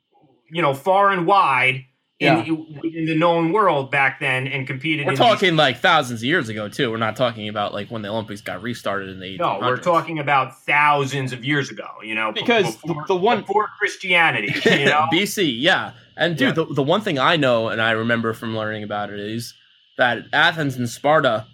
you 0.49 0.61
know 0.61 0.73
far 0.73 1.11
and 1.11 1.27
wide 1.27 1.85
in, 2.19 2.81
in 2.83 3.05
the 3.05 3.15
known 3.15 3.51
world 3.53 3.89
back 3.91 4.19
then 4.19 4.45
and 4.47 4.67
competed. 4.67 5.05
We're 5.05 5.13
in 5.13 5.17
talking 5.17 5.55
like 5.55 5.79
thousands 5.79 6.19
of 6.21 6.25
years 6.25 6.49
ago 6.49 6.67
too. 6.67 6.91
We're 6.91 6.97
not 6.97 7.15
talking 7.15 7.47
about 7.47 7.73
like 7.73 7.89
when 7.89 8.01
the 8.01 8.09
Olympics 8.09 8.41
got 8.41 8.61
restarted 8.61 9.09
in 9.09 9.19
the 9.19 9.37
1800s. 9.37 9.39
No, 9.39 9.59
we're 9.67 9.77
talking 9.77 10.19
about 10.19 10.59
thousands 10.65 11.31
of 11.31 11.45
years 11.45 11.69
ago. 11.69 11.87
You 12.03 12.15
know, 12.15 12.31
Because 12.33 12.75
before, 12.77 13.05
the 13.07 13.15
one- 13.15 13.41
before 13.41 13.69
Christianity. 13.79 14.53
You 14.65 14.85
know, 14.85 15.05
BC, 15.11 15.55
yeah. 15.61 15.93
And 16.17 16.35
dude, 16.35 16.49
Yeah. 16.49 16.65
the, 16.65 16.73
the 16.73 16.83
one 16.83 16.99
thing 17.01 17.17
I 17.17 17.37
know 17.37 17.69
and 17.69 17.81
I 17.81 17.91
remember 17.91 18.33
from 18.33 18.55
learning 18.57 18.83
about 18.83 19.09
it 19.09 19.19
is 19.21 19.53
that 19.97 20.23
Athens 20.33 20.75
and 20.75 20.89
Sparta, 20.89 21.45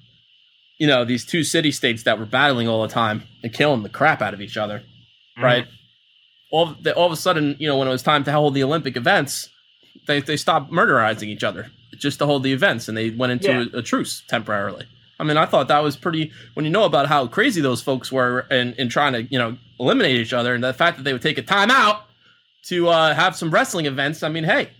you 0.80 0.88
know, 0.88 1.06
these 1.06 1.26
two 1.26 1.44
city 1.44 1.72
states 1.72 2.04
that 2.04 2.18
were 2.18 2.26
battling 2.26 2.68
all 2.68 2.82
the 2.82 2.88
time 2.94 3.24
and 3.44 3.54
killing 3.54 3.84
the 3.84 3.90
crap 3.90 4.22
out 4.22 4.34
of 4.34 4.42
each 4.42 4.58
other, 4.58 4.80
Mm-hmm. 4.80 5.44
right? 5.44 5.68
All 6.52 6.76
the, 6.82 6.96
all 6.96 7.06
of 7.08 7.12
a 7.12 7.16
sudden, 7.18 7.56
you 7.60 7.68
know, 7.68 7.78
when 7.78 7.88
it 7.88 7.92
was 7.92 8.02
time 8.04 8.24
to 8.24 8.32
hold 8.32 8.54
the 8.54 8.64
Olympic 8.64 8.96
events, 8.96 9.50
they, 10.08 10.22
they 10.22 10.38
stopped 10.38 10.72
murderizing 10.72 11.28
each 11.28 11.44
other 11.44 11.68
just 11.98 12.20
to 12.20 12.26
hold 12.26 12.44
the 12.44 12.54
events 12.54 12.88
and 12.88 12.98
they 12.98 13.10
went 13.10 13.32
into 13.32 13.48
Yeah. 13.48 13.66
a, 13.74 13.80
a 13.80 13.82
truce 13.82 14.24
temporarily. 14.28 14.86
I 15.20 15.24
mean, 15.24 15.38
I 15.38 15.46
thought 15.46 15.70
that 15.70 15.80
was 15.82 15.96
pretty. 15.96 16.32
When 16.56 16.66
you 16.66 16.72
know 16.72 16.84
about 16.84 17.08
how 17.08 17.26
crazy 17.28 17.62
those 17.62 17.82
folks 17.82 18.12
were 18.12 18.42
in, 18.52 18.74
in 18.74 18.90
trying 18.90 19.14
to, 19.14 19.24
you 19.24 19.40
know, 19.40 19.58
eliminate 19.80 20.18
each 20.18 20.34
other, 20.34 20.54
and 20.54 20.62
the 20.62 20.74
fact 20.74 20.98
that 20.98 21.04
they 21.04 21.14
would 21.14 21.22
take 21.22 21.38
a 21.38 21.42
time 21.42 21.72
out 21.72 22.04
to 22.66 22.90
uh, 22.90 23.14
have 23.14 23.34
some 23.34 23.50
wrestling 23.50 23.86
events. 23.86 24.24
I 24.24 24.30
mean, 24.30 24.44
hey, 24.44 24.72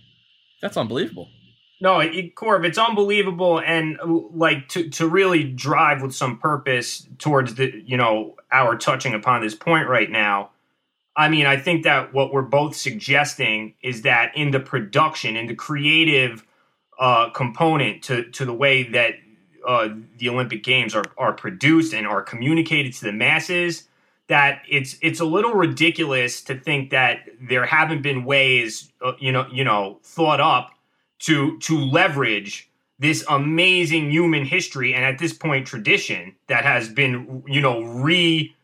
that's 0.60 0.76
unbelievable. 0.76 1.30
No, 1.80 2.00
it, 2.00 2.34
Corb, 2.34 2.66
it's 2.66 2.76
unbelievable, 2.76 3.60
and 3.60 3.98
uh, 4.00 4.06
like 4.34 4.68
to 4.70 4.90
to 4.90 5.08
really 5.08 5.42
drive 5.42 6.02
with 6.02 6.14
some 6.14 6.38
purpose 6.38 7.06
towards 7.18 7.54
the 7.54 7.72
you 7.86 7.96
know 7.96 8.34
our 8.52 8.76
touching 8.76 9.14
upon 9.14 9.40
this 9.40 9.54
point 9.54 9.88
right 9.88 10.10
now. 10.10 10.50
I 11.16 11.28
mean, 11.28 11.46
I 11.46 11.56
think 11.56 11.84
that 11.84 12.12
what 12.12 12.32
we're 12.32 12.42
both 12.42 12.76
suggesting 12.76 13.74
is 13.82 14.02
that 14.02 14.36
in 14.36 14.50
the 14.50 14.60
production, 14.60 15.36
in 15.36 15.46
the 15.46 15.54
creative 15.54 16.44
uh, 16.98 17.30
component 17.30 18.02
to 18.04 18.24
to 18.30 18.44
the 18.44 18.52
way 18.52 18.82
that 18.84 19.14
uh, 19.66 19.88
the 20.18 20.28
Olympic 20.28 20.62
Games 20.62 20.94
are 20.94 21.04
are 21.16 21.32
produced 21.32 21.94
and 21.94 22.06
are 22.06 22.22
communicated 22.22 22.92
to 22.94 23.04
the 23.06 23.12
masses, 23.12 23.88
that 24.28 24.62
it's 24.68 24.96
it's 25.00 25.20
a 25.20 25.24
little 25.24 25.54
ridiculous 25.54 26.42
to 26.42 26.58
think 26.58 26.90
that 26.90 27.28
there 27.40 27.64
haven't 27.64 28.02
been 28.02 28.24
ways, 28.24 28.92
uh, 29.04 29.12
you 29.18 29.32
know, 29.32 29.46
you 29.50 29.64
know, 29.64 29.98
thought 30.02 30.40
up 30.40 30.72
to 31.20 31.58
to 31.60 31.78
leverage 31.78 32.70
this 32.98 33.24
amazing 33.28 34.10
human 34.10 34.44
history 34.44 34.94
and 34.94 35.04
at 35.04 35.18
this 35.18 35.32
point 35.32 35.66
tradition 35.66 36.34
that 36.46 36.64
has 36.64 36.88
been 36.88 37.42
you 37.46 37.60
know 37.60 37.82
re 37.82 38.54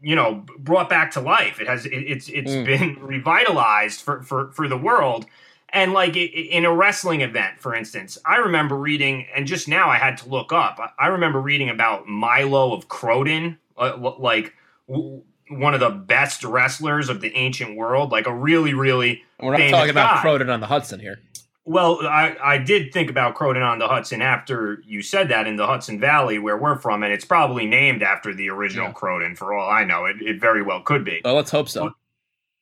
you 0.00 0.14
know 0.14 0.44
brought 0.58 0.88
back 0.88 1.10
to 1.12 1.20
life 1.20 1.60
it 1.60 1.66
has 1.66 1.86
it, 1.86 1.90
it's 1.92 2.28
it's 2.28 2.50
Mm. 2.52 2.64
been 2.66 2.96
revitalized 3.00 4.00
for 4.02 4.22
for 4.22 4.50
for 4.52 4.68
the 4.68 4.76
world 4.76 5.24
and 5.70 5.92
like 5.92 6.16
in 6.16 6.64
a 6.64 6.72
wrestling 6.72 7.22
event 7.22 7.58
for 7.58 7.74
instance 7.74 8.18
i 8.26 8.36
remember 8.36 8.76
reading 8.76 9.26
and 9.34 9.46
just 9.46 9.66
now 9.68 9.88
i 9.88 9.96
had 9.96 10.16
to 10.18 10.28
look 10.28 10.52
up 10.52 10.78
i 10.98 11.06
remember 11.06 11.40
reading 11.40 11.68
about 11.70 12.06
milo 12.06 12.72
of 12.74 12.88
croton 12.88 13.58
uh, 13.78 13.96
like 14.18 14.54
one 15.48 15.74
of 15.74 15.80
the 15.80 15.90
best 15.90 16.44
wrestlers 16.44 17.08
of 17.08 17.20
the 17.20 17.34
ancient 17.36 17.76
world 17.76 18.10
like 18.12 18.26
a 18.26 18.34
really 18.34 18.74
really 18.74 19.22
We're 19.40 19.52
not 19.52 19.58
Famous 19.58 19.72
talking 19.72 19.90
about 19.90 20.16
guy. 20.16 20.20
Croton 20.22 20.50
on 20.50 20.60
the 20.60 20.66
Hudson 20.66 20.98
here. 21.00 21.18
Well, 21.66 21.98
I, 22.06 22.36
I 22.42 22.58
did 22.58 22.92
think 22.92 23.10
about 23.10 23.34
Croton 23.34 23.62
on 23.62 23.78
the 23.78 23.88
Hudson 23.88 24.22
after 24.22 24.82
you 24.86 25.02
said 25.02 25.28
that 25.30 25.46
in 25.46 25.56
the 25.56 25.66
Hudson 25.66 25.98
Valley 26.00 26.38
where 26.38 26.56
we're 26.56 26.78
from, 26.78 27.02
and 27.02 27.12
it's 27.12 27.24
probably 27.24 27.66
named 27.66 28.02
after 28.02 28.32
the 28.32 28.48
original 28.48 28.86
Yeah. 28.86 28.92
Croton 28.92 29.34
for 29.36 29.52
all 29.52 29.68
I 29.68 29.84
know. 29.84 30.04
It, 30.06 30.22
it 30.22 30.40
very 30.40 30.62
well 30.62 30.80
could 30.80 31.04
be. 31.04 31.20
Well, 31.24 31.34
let's 31.34 31.50
hope 31.50 31.68
so. 31.68 31.94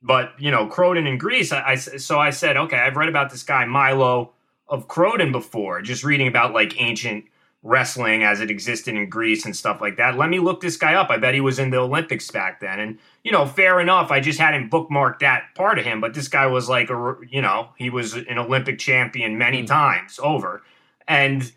But, 0.03 0.33
you 0.39 0.51
know, 0.51 0.67
Croton 0.67 1.07
in 1.07 1.19
Greece, 1.19 1.53
I, 1.53 1.63
I- 1.73 1.75
so 1.77 2.19
I 2.19 2.31
said, 2.31 2.57
okay, 2.57 2.77
I've 2.79 2.97
read 2.97 3.09
about 3.09 3.31
this 3.31 3.43
guy 3.43 3.65
Milo 3.67 4.33
of 4.69 4.89
Croton 4.89 5.31
before, 5.33 5.83
just 5.83 6.03
reading 6.03 6.27
about 6.27 6.53
like 6.55 6.81
ancient 6.81 7.25
wrestling 7.65 8.23
as 8.23 8.41
it 8.41 8.51
existed 8.51 8.95
in 8.95 9.09
Greece 9.09 9.45
and 9.47 9.57
stuff 9.57 9.81
like 9.81 9.97
that. 9.97 10.17
Let 10.19 10.29
me 10.29 10.39
look 10.39 10.61
this 10.61 10.77
guy 10.77 10.95
up. 10.95 11.09
I 11.11 11.17
bet 11.17 11.35
he 11.35 11.41
was 11.41 11.59
in 11.59 11.71
the 11.71 11.79
Olympics 11.79 12.31
back 12.31 12.61
then. 12.61 12.79
And, 12.79 12.99
you 13.25 13.33
know, 13.33 13.47
fair 13.47 13.81
enough. 13.81 14.11
I 14.11 14.21
just 14.21 14.39
hadn't 14.39 14.71
bookmarked 14.71 15.21
that 15.21 15.45
part 15.55 15.79
of 15.79 15.87
him, 15.87 16.01
but 16.01 16.13
this 16.13 16.29
guy 16.29 16.47
was 16.47 16.69
like 16.69 16.91
a, 16.91 17.17
you 17.29 17.41
know, 17.41 17.71
he 17.77 17.89
was 17.89 18.15
an 18.15 18.39
Olympic 18.39 18.79
champion 18.79 19.39
many 19.39 19.63
Mm. 19.63 19.67
times 19.67 20.21
over. 20.23 20.63
And, 21.09 21.51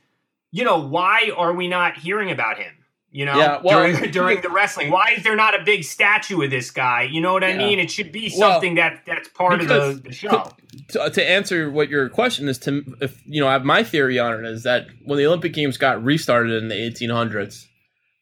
you 0.51 0.63
know, 0.63 0.79
why 0.79 1.31
are 1.35 1.53
we 1.53 1.67
not 1.67 1.97
hearing 1.97 2.31
about 2.31 2.57
him? 2.57 2.76
You 3.17 3.25
know, 3.25 3.35
Yeah, 3.35 3.61
well, 3.63 3.91
during, 3.91 4.11
during 4.19 4.41
the 4.41 4.49
wrestling, 4.49 4.91
why 4.91 5.13
is 5.17 5.23
there 5.23 5.35
not 5.35 5.59
a 5.59 5.63
big 5.63 5.83
statue 5.83 6.39
of 6.43 6.51
this 6.51 6.69
guy? 6.69 7.01
You 7.01 7.19
know 7.19 7.33
what 7.33 7.43
I 7.43 7.49
Yeah. 7.49 7.57
mean? 7.57 7.79
It 7.79 7.89
should 7.89 8.11
be 8.11 8.31
Well, 8.37 8.51
something 8.51 8.75
that 8.75 9.01
that's 9.07 9.27
part 9.29 9.59
of 9.59 9.67
the, 9.67 9.99
the 10.03 10.11
show. 10.13 10.51
to, 10.89 11.09
to 11.09 11.27
answer 11.27 11.71
what 11.71 11.89
your 11.89 12.09
question 12.09 12.47
is, 12.47 12.59
to 12.59 12.83
if 13.01 13.19
you 13.25 13.41
know, 13.41 13.47
I 13.47 13.53
have 13.53 13.65
my 13.65 13.81
theory 13.83 14.19
on 14.19 14.45
it 14.45 14.47
is 14.47 14.61
that 14.63 14.85
when 15.03 15.17
the 15.17 15.25
Olympic 15.25 15.53
Games 15.53 15.77
got 15.79 16.03
restarted 16.03 16.61
in 16.61 16.67
the 16.67 16.75
1800s, 16.75 17.65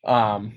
um, 0.08 0.54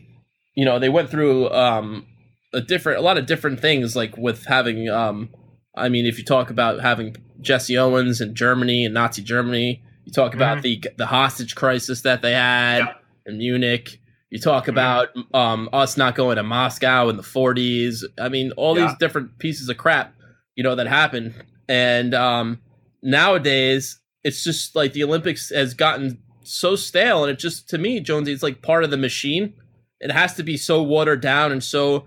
you 0.55 0.64
know, 0.64 0.79
they 0.79 0.88
went 0.88 1.11
through 1.11 1.51
um 1.51 2.07
a 2.55 2.61
different, 2.61 3.01
a 3.01 3.03
lot 3.03 3.18
of 3.18 3.27
different 3.27 3.59
things, 3.59 3.96
like 3.96 4.16
with 4.16 4.44
having, 4.46 4.88
um, 4.88 5.31
I 5.77 5.88
mean, 5.88 6.07
if 6.07 6.16
you 6.16 6.24
talk 6.24 6.48
about 6.51 6.79
having 6.81 7.16
Jesse 7.40 7.77
Owens 7.77 8.20
in 8.20 8.37
Germany 8.37 8.85
and 8.85 8.94
Nazi 8.94 9.20
Germany, 9.22 9.83
you 10.05 10.12
talk 10.12 10.35
about 10.35 10.62
the 10.62 10.81
the 10.96 11.07
hostage 11.07 11.57
crisis 11.57 12.03
that 12.03 12.22
they 12.22 12.35
had 12.35 12.79
Yeah. 12.85 12.92
in 13.27 13.38
Munich. 13.38 13.98
You 14.30 14.38
talk 14.38 14.66
Mhm. 14.66 14.68
about 14.68 15.08
um, 15.34 15.68
us 15.72 15.96
not 15.96 16.14
going 16.14 16.36
to 16.36 16.42
Moscow 16.42 17.08
in 17.08 17.16
the 17.16 17.22
40s. 17.22 18.04
I 18.20 18.28
mean, 18.28 18.52
all 18.52 18.76
Yeah. 18.78 18.86
these 18.88 18.96
different 18.98 19.38
pieces 19.38 19.68
of 19.68 19.76
crap, 19.78 20.14
you 20.54 20.62
know, 20.62 20.74
that 20.74 20.86
happened. 20.86 21.34
And 21.68 22.14
um, 22.14 22.60
nowadays, 23.02 24.00
it's 24.24 24.44
just 24.44 24.74
like 24.76 24.92
the 24.92 25.04
Olympics 25.04 25.50
has 25.50 25.74
gotten 25.74 26.18
so 26.42 26.76
stale. 26.76 27.24
And 27.24 27.30
it 27.32 27.38
just, 27.38 27.68
to 27.70 27.78
me, 27.78 28.00
Jonesy, 28.00 28.32
it's 28.32 28.42
like 28.42 28.62
part 28.62 28.84
of 28.84 28.90
the 28.90 28.96
machine. 28.96 29.54
It 30.00 30.10
has 30.12 30.34
to 30.34 30.42
be 30.42 30.56
so 30.56 30.82
watered 30.82 31.20
down 31.20 31.50
and 31.52 31.62
so 31.62 32.06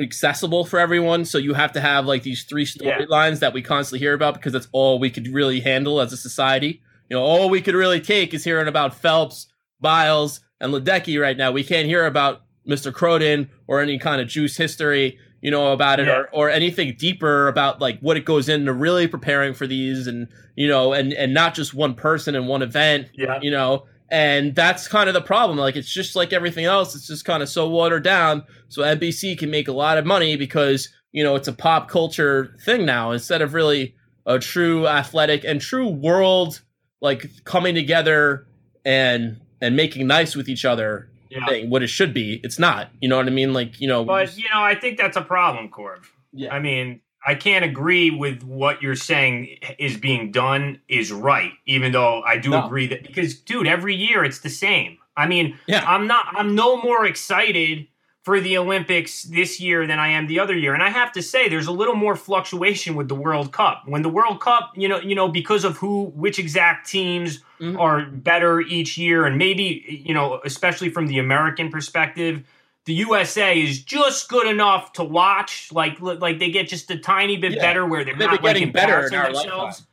accessible 0.00 0.64
for 0.64 0.78
everyone. 0.78 1.24
So 1.24 1.38
you 1.38 1.54
have 1.54 1.72
to 1.72 1.80
have 1.80 2.06
like 2.06 2.22
these 2.22 2.44
three 2.44 2.66
Yeah. 2.80 2.98
storylines 2.98 3.38
that 3.40 3.52
we 3.52 3.62
constantly 3.62 3.98
hear 4.00 4.14
about 4.14 4.34
because 4.34 4.52
that's 4.52 4.68
all 4.72 4.98
we 4.98 5.10
could 5.10 5.28
really 5.28 5.60
handle 5.60 6.00
as 6.00 6.12
a 6.12 6.16
society. 6.16 6.80
You 7.10 7.16
know, 7.16 7.22
all 7.22 7.48
we 7.50 7.60
could 7.60 7.74
really 7.74 8.00
take 8.00 8.32
is 8.34 8.44
hearing 8.44 8.68
about 8.68 8.94
Phelps, 8.94 9.46
Biles, 9.80 10.40
and 10.62 10.72
Ledecky 10.72 11.20
right 11.20 11.36
now. 11.36 11.52
We 11.52 11.62
can't 11.64 11.86
hear 11.86 12.06
about 12.06 12.42
Mr. 12.66 12.92
Croton 12.94 13.50
or 13.66 13.80
any 13.80 13.98
kind 13.98 14.22
of 14.22 14.28
juice 14.28 14.56
history, 14.56 15.18
you 15.42 15.50
know, 15.50 15.72
about 15.72 16.00
it 16.00 16.06
Yeah. 16.06 16.20
or, 16.20 16.28
or 16.32 16.50
anything 16.50 16.94
deeper 16.98 17.48
about 17.48 17.80
like 17.80 17.98
what 18.00 18.16
it 18.16 18.24
goes 18.24 18.48
into 18.48 18.72
really 18.72 19.06
preparing 19.08 19.52
for 19.52 19.66
these 19.66 20.06
and, 20.06 20.28
you 20.56 20.68
know, 20.68 20.92
and, 20.94 21.12
and 21.12 21.34
not 21.34 21.54
just 21.54 21.74
one 21.74 21.94
person 21.94 22.34
and 22.34 22.46
one 22.48 22.62
event, 22.62 23.08
Yeah. 23.14 23.38
you 23.42 23.50
know, 23.50 23.84
and 24.10 24.54
that's 24.54 24.86
kind 24.88 25.08
of 25.08 25.14
the 25.14 25.20
problem. 25.22 25.58
Like 25.58 25.74
it's 25.74 25.92
just 25.92 26.14
like 26.14 26.32
everything 26.32 26.64
else. 26.64 26.94
It's 26.94 27.06
just 27.08 27.24
kind 27.24 27.42
of 27.42 27.48
so 27.48 27.68
watered 27.68 28.04
down. 28.04 28.44
So 28.68 28.82
NBC 28.82 29.36
can 29.38 29.50
make 29.50 29.66
a 29.68 29.72
lot 29.72 29.98
of 29.98 30.06
money 30.06 30.36
because, 30.36 30.88
you 31.10 31.24
know, 31.24 31.34
it's 31.34 31.48
a 31.48 31.52
pop 31.52 31.88
culture 31.88 32.56
thing 32.64 32.86
now 32.86 33.10
instead 33.10 33.42
of 33.42 33.52
really 33.54 33.96
a 34.24 34.38
true 34.38 34.86
athletic 34.86 35.42
and 35.44 35.60
true 35.60 35.88
world 35.88 36.60
like 37.00 37.28
coming 37.44 37.74
together 37.74 38.46
and 38.84 39.40
and 39.62 39.74
making 39.76 40.06
nice 40.06 40.36
with 40.36 40.48
each 40.48 40.64
other 40.66 41.08
Yeah. 41.30 41.46
thing 41.46 41.70
what 41.70 41.82
it 41.82 41.88
should 41.88 42.12
be 42.12 42.40
it's 42.44 42.58
not 42.58 42.90
you 43.00 43.08
know 43.08 43.16
what 43.16 43.26
i 43.26 43.30
mean 43.30 43.54
like 43.54 43.80
you 43.80 43.88
know 43.88 44.04
But 44.04 44.36
you 44.36 44.44
know, 44.52 44.62
I 44.62 44.74
think 44.74 44.98
that's 44.98 45.16
a 45.16 45.22
problem, 45.22 45.70
Corv. 45.70 46.02
yeah 46.34 46.52
I 46.54 46.58
mean, 46.58 47.00
I 47.24 47.34
can't 47.36 47.64
agree 47.64 48.10
with 48.10 48.42
what 48.42 48.82
you're 48.82 48.96
saying 49.12 49.56
is 49.78 49.96
being 49.96 50.32
done 50.32 50.80
is 50.88 51.12
right, 51.12 51.52
even 51.66 51.92
though 51.92 52.20
I 52.22 52.36
do 52.36 52.50
No. 52.50 52.66
agree 52.66 52.88
that 52.88 53.02
because 53.06 53.30
dude, 53.48 53.68
every 53.68 53.94
year 53.94 54.24
it's 54.24 54.40
the 54.40 54.50
same. 54.50 54.98
I 55.16 55.26
mean, 55.28 55.56
Yeah. 55.68 55.84
I'm 55.86 56.06
not 56.08 56.24
I'm 56.38 56.54
no 56.56 56.82
more 56.82 57.06
excited 57.06 57.86
for 58.22 58.40
the 58.40 58.56
Olympics 58.56 59.24
this 59.24 59.60
year 59.60 59.84
than 59.86 59.98
I 59.98 60.08
am 60.08 60.28
the 60.28 60.38
other 60.38 60.56
year. 60.56 60.74
And 60.74 60.82
I 60.82 60.90
have 60.90 61.10
to 61.12 61.22
say 61.22 61.48
there's 61.48 61.66
a 61.66 61.72
little 61.72 61.96
more 61.96 62.14
fluctuation 62.14 62.94
with 62.94 63.08
the 63.08 63.16
World 63.16 63.52
Cup. 63.52 63.82
When 63.86 64.02
the 64.02 64.08
World 64.08 64.40
Cup, 64.40 64.72
you 64.76 64.88
know, 64.88 65.00
you 65.00 65.14
know 65.16 65.26
because 65.28 65.64
of 65.64 65.76
who 65.78 66.04
which 66.14 66.38
exact 66.38 66.88
teams 66.88 67.40
Mhm. 67.60 67.78
are 67.80 68.02
better 68.06 68.60
each 68.60 68.96
year 68.96 69.24
and 69.26 69.38
maybe, 69.38 70.02
you 70.06 70.14
know, 70.14 70.40
especially 70.44 70.88
from 70.88 71.08
the 71.08 71.18
American 71.18 71.68
perspective, 71.70 72.42
the 72.84 72.94
USA 72.94 73.60
is 73.60 73.82
just 73.82 74.28
good 74.28 74.46
enough 74.46 74.92
to 74.94 75.04
watch. 75.04 75.70
Like 75.72 76.00
like 76.00 76.38
they 76.38 76.50
get 76.50 76.68
just 76.68 76.90
a 76.92 76.98
tiny 76.98 77.36
bit 77.36 77.52
Yeah. 77.54 77.62
better 77.62 77.84
where 77.86 78.04
they're 78.04 78.16
not 78.16 78.40
getting 78.42 78.70
better 78.70 79.04
in 79.06 79.14
our 79.14 79.26
themselves. 79.32 79.44
lifetime. 79.80 79.86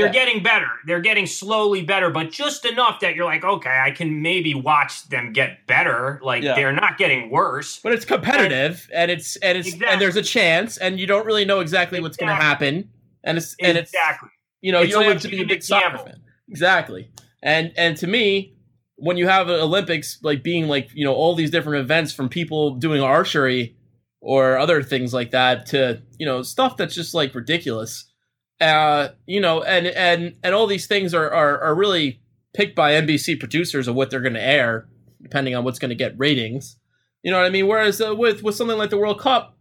They're 0.00 0.06
Yeah. 0.08 0.24
getting 0.24 0.42
better. 0.42 0.66
They're 0.86 1.00
getting 1.00 1.26
slowly 1.26 1.82
better, 1.82 2.10
but 2.10 2.30
just 2.30 2.64
enough 2.64 3.00
that 3.00 3.14
you're 3.14 3.24
like, 3.24 3.44
okay, 3.44 3.80
I 3.84 3.90
can 3.90 4.22
maybe 4.22 4.54
watch 4.54 5.08
them 5.08 5.32
get 5.32 5.66
better. 5.66 6.20
Like 6.22 6.42
Yeah. 6.42 6.54
they're 6.54 6.72
not 6.72 6.98
getting 6.98 7.30
worse. 7.30 7.78
but 7.82 7.92
it's 7.92 8.04
competitive 8.04 8.88
and 8.94 9.10
it's 9.10 9.36
and 9.36 9.56
it's 9.58 9.68
Exactly. 9.68 9.88
and 9.92 10.00
there's 10.00 10.16
a 10.16 10.22
chance 10.22 10.76
and 10.76 10.98
you 10.98 11.06
don't 11.06 11.26
really 11.26 11.44
know 11.44 11.60
exactly 11.60 12.00
what's 12.00 12.16
going 12.16 12.28
to 12.28 12.34
happen 12.42 12.88
and 13.24 13.38
it's 13.38 13.54
and 13.60 13.76
it's 13.78 13.90
exactly. 13.92 14.30
you 14.60 14.72
know 14.72 14.80
It's 14.80 14.88
you 14.90 14.94
don't 15.00 15.04
have 15.12 15.20
to 15.22 15.28
be 15.28 15.42
a 15.42 15.46
big 15.46 15.62
soccer 15.62 15.98
fan 15.98 16.20
Exactly. 16.48 17.10
And 17.42 17.72
and 17.76 17.96
to 17.98 18.06
me, 18.06 18.54
when 18.96 19.16
you 19.16 19.26
have 19.28 19.48
Olympics 19.48 20.18
like 20.22 20.42
being 20.42 20.68
like 20.68 20.88
you 20.94 21.04
know 21.04 21.14
all 21.14 21.34
these 21.34 21.50
different 21.50 21.80
events 21.80 22.12
from 22.12 22.28
people 22.28 22.74
doing 22.74 23.00
archery 23.02 23.76
or 24.20 24.58
other 24.58 24.82
things 24.82 25.14
like 25.14 25.30
that 25.30 25.64
to 25.66 26.02
you 26.18 26.26
know 26.26 26.42
stuff 26.42 26.76
that's 26.76 26.94
just 26.94 27.14
like 27.14 27.34
ridiculous. 27.34 28.09
Uh, 28.60 29.08
you 29.26 29.40
know, 29.40 29.62
and 29.62 29.86
and 29.86 30.36
and 30.42 30.54
all 30.54 30.66
these 30.66 30.86
things 30.86 31.14
are 31.14 31.30
are, 31.30 31.60
are 31.60 31.74
really 31.74 32.20
picked 32.52 32.76
by 32.76 32.92
NBC 32.92 33.38
producers 33.38 33.88
of 33.88 33.94
what 33.94 34.10
they're 34.10 34.20
going 34.20 34.34
to 34.34 34.42
air, 34.42 34.88
depending 35.22 35.54
on 35.54 35.64
what's 35.64 35.78
going 35.78 35.90
to 35.90 35.94
get 35.94 36.18
ratings. 36.18 36.76
You 37.22 37.30
know 37.30 37.38
what 37.38 37.46
I 37.46 37.50
mean? 37.50 37.68
Whereas 37.68 38.00
uh, 38.00 38.14
with 38.14 38.42
with 38.42 38.54
something 38.54 38.78
like 38.78 38.90
the 38.90 38.98
World 38.98 39.20
Cup, 39.20 39.56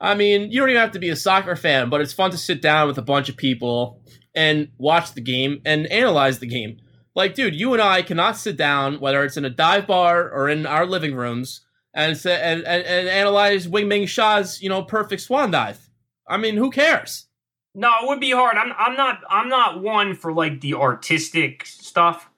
I 0.00 0.14
mean, 0.14 0.50
you 0.50 0.60
don't 0.60 0.70
even 0.70 0.80
have 0.80 0.92
to 0.92 0.98
be 0.98 1.10
a 1.10 1.16
soccer 1.16 1.56
fan, 1.56 1.88
but 1.88 2.00
it's 2.00 2.12
fun 2.12 2.30
to 2.30 2.38
sit 2.38 2.60
down 2.60 2.88
with 2.88 2.98
a 2.98 3.02
bunch 3.02 3.28
of 3.28 3.36
people 3.36 4.00
and 4.34 4.68
watch 4.78 5.12
the 5.14 5.20
game 5.20 5.60
and 5.64 5.86
analyze 5.86 6.40
the 6.40 6.46
game. 6.46 6.78
Like, 7.14 7.34
dude, 7.34 7.54
you 7.54 7.72
and 7.72 7.82
I 7.82 8.02
cannot 8.02 8.36
sit 8.36 8.56
down, 8.56 8.98
whether 8.98 9.24
it's 9.24 9.36
in 9.36 9.44
a 9.44 9.50
dive 9.50 9.86
bar 9.86 10.28
or 10.28 10.48
in 10.48 10.66
our 10.66 10.84
living 10.84 11.14
rooms, 11.14 11.60
and 11.94 12.16
and 12.26 12.62
and, 12.64 12.84
and 12.84 13.08
analyze 13.08 13.68
Wing 13.68 13.88
Ming 13.88 14.06
Sha's 14.06 14.60
you 14.60 14.68
know 14.68 14.82
perfect 14.82 15.22
swan 15.22 15.52
dive. 15.52 15.88
I 16.28 16.36
mean, 16.36 16.56
who 16.56 16.70
cares? 16.70 17.26
No, 17.74 17.90
it 18.02 18.08
would 18.08 18.20
be 18.20 18.30
hard. 18.30 18.56
I'm 18.56 18.72
I'm 18.78 18.96
not 18.96 19.20
I'm 19.28 19.48
not 19.48 19.82
one 19.82 20.14
for 20.14 20.32
like 20.32 20.60
the 20.60 20.74
artistic 20.74 21.66
stuff 21.66 22.30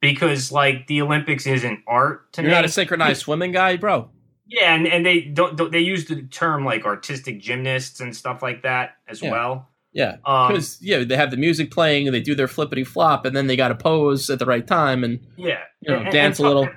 because 0.00 0.50
like 0.50 0.86
the 0.86 1.02
Olympics 1.02 1.46
isn't 1.46 1.80
art 1.86 2.32
to 2.34 2.42
You're 2.42 2.50
me. 2.50 2.54
not 2.56 2.64
a 2.64 2.68
synchronized 2.68 3.20
swimming 3.22 3.52
guy, 3.52 3.76
bro. 3.76 4.10
Yeah, 4.46 4.74
and, 4.74 4.86
and 4.88 5.06
they 5.06 5.20
don't, 5.20 5.56
don't 5.56 5.70
they 5.70 5.78
use 5.80 6.06
the 6.06 6.22
term 6.22 6.64
like 6.64 6.84
artistic 6.84 7.40
gymnasts 7.40 8.00
and 8.00 8.16
stuff 8.16 8.42
like 8.42 8.62
that 8.62 8.96
as 9.06 9.22
Yeah. 9.22 9.30
well. 9.30 9.68
Yeah, 9.92 10.16
Um, 10.24 10.48
because 10.48 10.78
yeah, 10.80 11.02
they 11.04 11.16
have 11.16 11.30
the 11.32 11.36
music 11.36 11.70
playing 11.72 12.06
and 12.06 12.14
they 12.14 12.20
do 12.20 12.34
their 12.36 12.46
flippity 12.48 12.84
flop, 12.84 13.26
and 13.26 13.36
then 13.36 13.48
they 13.48 13.56
got 13.56 13.68
to 13.68 13.74
pose 13.74 14.30
at 14.30 14.38
the 14.38 14.46
right 14.46 14.64
time 14.66 15.02
and 15.04 15.18
yeah, 15.36 15.58
you 15.80 15.92
know 15.92 16.00
And- 16.00 16.12
dance 16.12 16.38
and 16.38 16.46
a 16.46 16.48
little. 16.48 16.68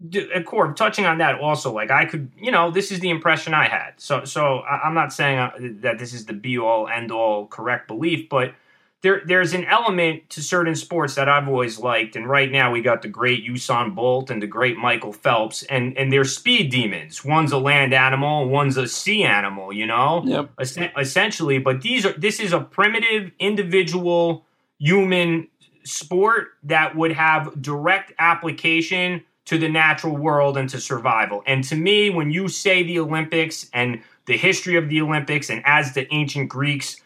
And 0.00 0.44
Corb, 0.44 0.76
touching 0.76 1.06
on 1.06 1.18
that 1.18 1.40
also, 1.40 1.72
like 1.72 1.90
I 1.90 2.04
could, 2.04 2.30
you 2.38 2.50
know, 2.50 2.70
this 2.70 2.92
is 2.92 3.00
the 3.00 3.08
impression 3.08 3.54
I 3.54 3.66
had. 3.66 3.94
So, 3.96 4.24
so 4.24 4.60
I'm 4.62 4.92
not 4.94 5.12
saying 5.12 5.38
uh, 5.38 5.50
that 5.80 5.98
this 5.98 6.12
is 6.12 6.26
the 6.26 6.34
be 6.34 6.58
all 6.58 6.86
end 6.86 7.10
all 7.10 7.46
correct 7.46 7.88
belief, 7.88 8.28
but 8.28 8.54
there, 9.00 9.22
there's 9.24 9.52
an 9.54 9.64
element 9.64 10.28
to 10.30 10.42
certain 10.42 10.74
sports 10.74 11.14
that 11.14 11.28
I've 11.28 11.48
always 11.48 11.78
liked. 11.78 12.16
And 12.16 12.28
right 12.28 12.50
now, 12.50 12.72
we 12.72 12.80
got 12.82 13.02
the 13.02 13.08
great 13.08 13.46
Usain 13.46 13.94
Bolt 13.94 14.30
and 14.30 14.42
the 14.42 14.46
great 14.46 14.76
Michael 14.76 15.12
Phelps, 15.12 15.62
and 15.64 15.96
and 15.96 16.12
they're 16.12 16.24
speed 16.24 16.70
demons. 16.70 17.24
One's 17.24 17.52
a 17.52 17.58
land 17.58 17.94
animal, 17.94 18.48
one's 18.48 18.76
a 18.76 18.86
sea 18.88 19.22
animal. 19.22 19.72
You 19.72 19.86
know, 19.86 20.22
Yep. 20.26 20.50
essen- 20.60 20.90
essentially. 20.98 21.58
But 21.58 21.80
these 21.82 22.04
are 22.04 22.12
this 22.12 22.38
is 22.40 22.52
a 22.52 22.60
primitive 22.60 23.30
individual 23.38 24.44
human 24.78 25.48
sport 25.84 26.48
that 26.64 26.96
would 26.96 27.12
have 27.12 27.62
direct 27.62 28.12
application 28.18 29.22
to 29.46 29.58
the 29.58 29.68
natural 29.68 30.16
world 30.16 30.56
and 30.56 30.68
to 30.68 30.80
survival. 30.80 31.42
And 31.46 31.64
to 31.64 31.76
me, 31.76 32.10
when 32.10 32.30
you 32.30 32.48
say 32.48 32.82
the 32.82 32.98
Olympics 32.98 33.70
and 33.72 34.02
the 34.26 34.36
history 34.36 34.76
of 34.76 34.88
the 34.88 35.00
Olympics, 35.00 35.50
and 35.50 35.62
as 35.64 35.94
the 35.94 36.12
ancient 36.12 36.48
Greeks 36.48 36.96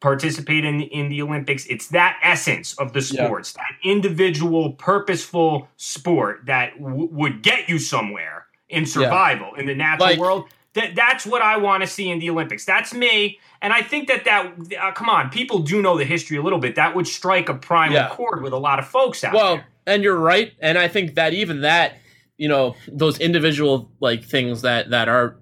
participate 0.00 0.64
in, 0.64 0.80
in 0.82 1.08
the 1.08 1.20
Olympics, 1.22 1.66
it's 1.66 1.88
that 1.88 2.16
essence 2.22 2.74
of 2.78 2.92
the 2.92 3.00
Yeah. 3.00 3.24
sports, 3.26 3.52
that 3.54 3.72
individual, 3.82 4.72
purposeful 4.74 5.68
sport 5.76 6.42
that 6.46 6.78
w- 6.80 7.08
would 7.10 7.42
get 7.42 7.68
you 7.68 7.80
somewhere 7.80 8.46
in 8.68 8.86
survival 8.86 9.54
in 9.54 9.66
the 9.66 9.74
natural 9.74 10.08
Like- 10.10 10.18
world. 10.20 10.44
That, 10.78 10.94
that's 10.94 11.26
what 11.26 11.42
I 11.42 11.56
want 11.58 11.82
to 11.82 11.86
see 11.88 12.08
in 12.08 12.18
the 12.18 12.30
Olympics. 12.30 12.64
That's 12.64 12.94
me, 12.94 13.38
and 13.62 13.72
I 13.72 13.82
think 13.82 14.08
that 14.08 14.24
that 14.24 14.52
uh, 14.80 14.92
come 14.92 15.08
on, 15.08 15.30
people 15.30 15.58
do 15.60 15.82
know 15.82 15.98
the 15.98 16.04
history 16.04 16.36
a 16.36 16.42
little 16.42 16.58
bit. 16.58 16.76
That 16.76 16.94
would 16.94 17.06
strike 17.06 17.48
a 17.48 17.54
primal 17.54 17.94
Yeah. 17.96 18.08
chord 18.10 18.42
with 18.42 18.52
a 18.52 18.58
lot 18.58 18.78
of 18.78 18.86
folks 18.86 19.24
out 19.24 19.34
Well, 19.34 19.46
there. 19.46 19.56
Well, 19.56 19.64
and 19.94 20.02
you're 20.02 20.18
right, 20.18 20.52
and 20.60 20.76
I 20.78 20.88
think 20.88 21.14
that 21.14 21.32
even 21.32 21.62
that, 21.62 21.96
you 22.36 22.48
know, 22.48 22.76
those 22.86 23.18
individual 23.18 23.90
like 24.00 24.22
things 24.24 24.62
that 24.62 24.90
that 24.90 25.08
are, 25.08 25.36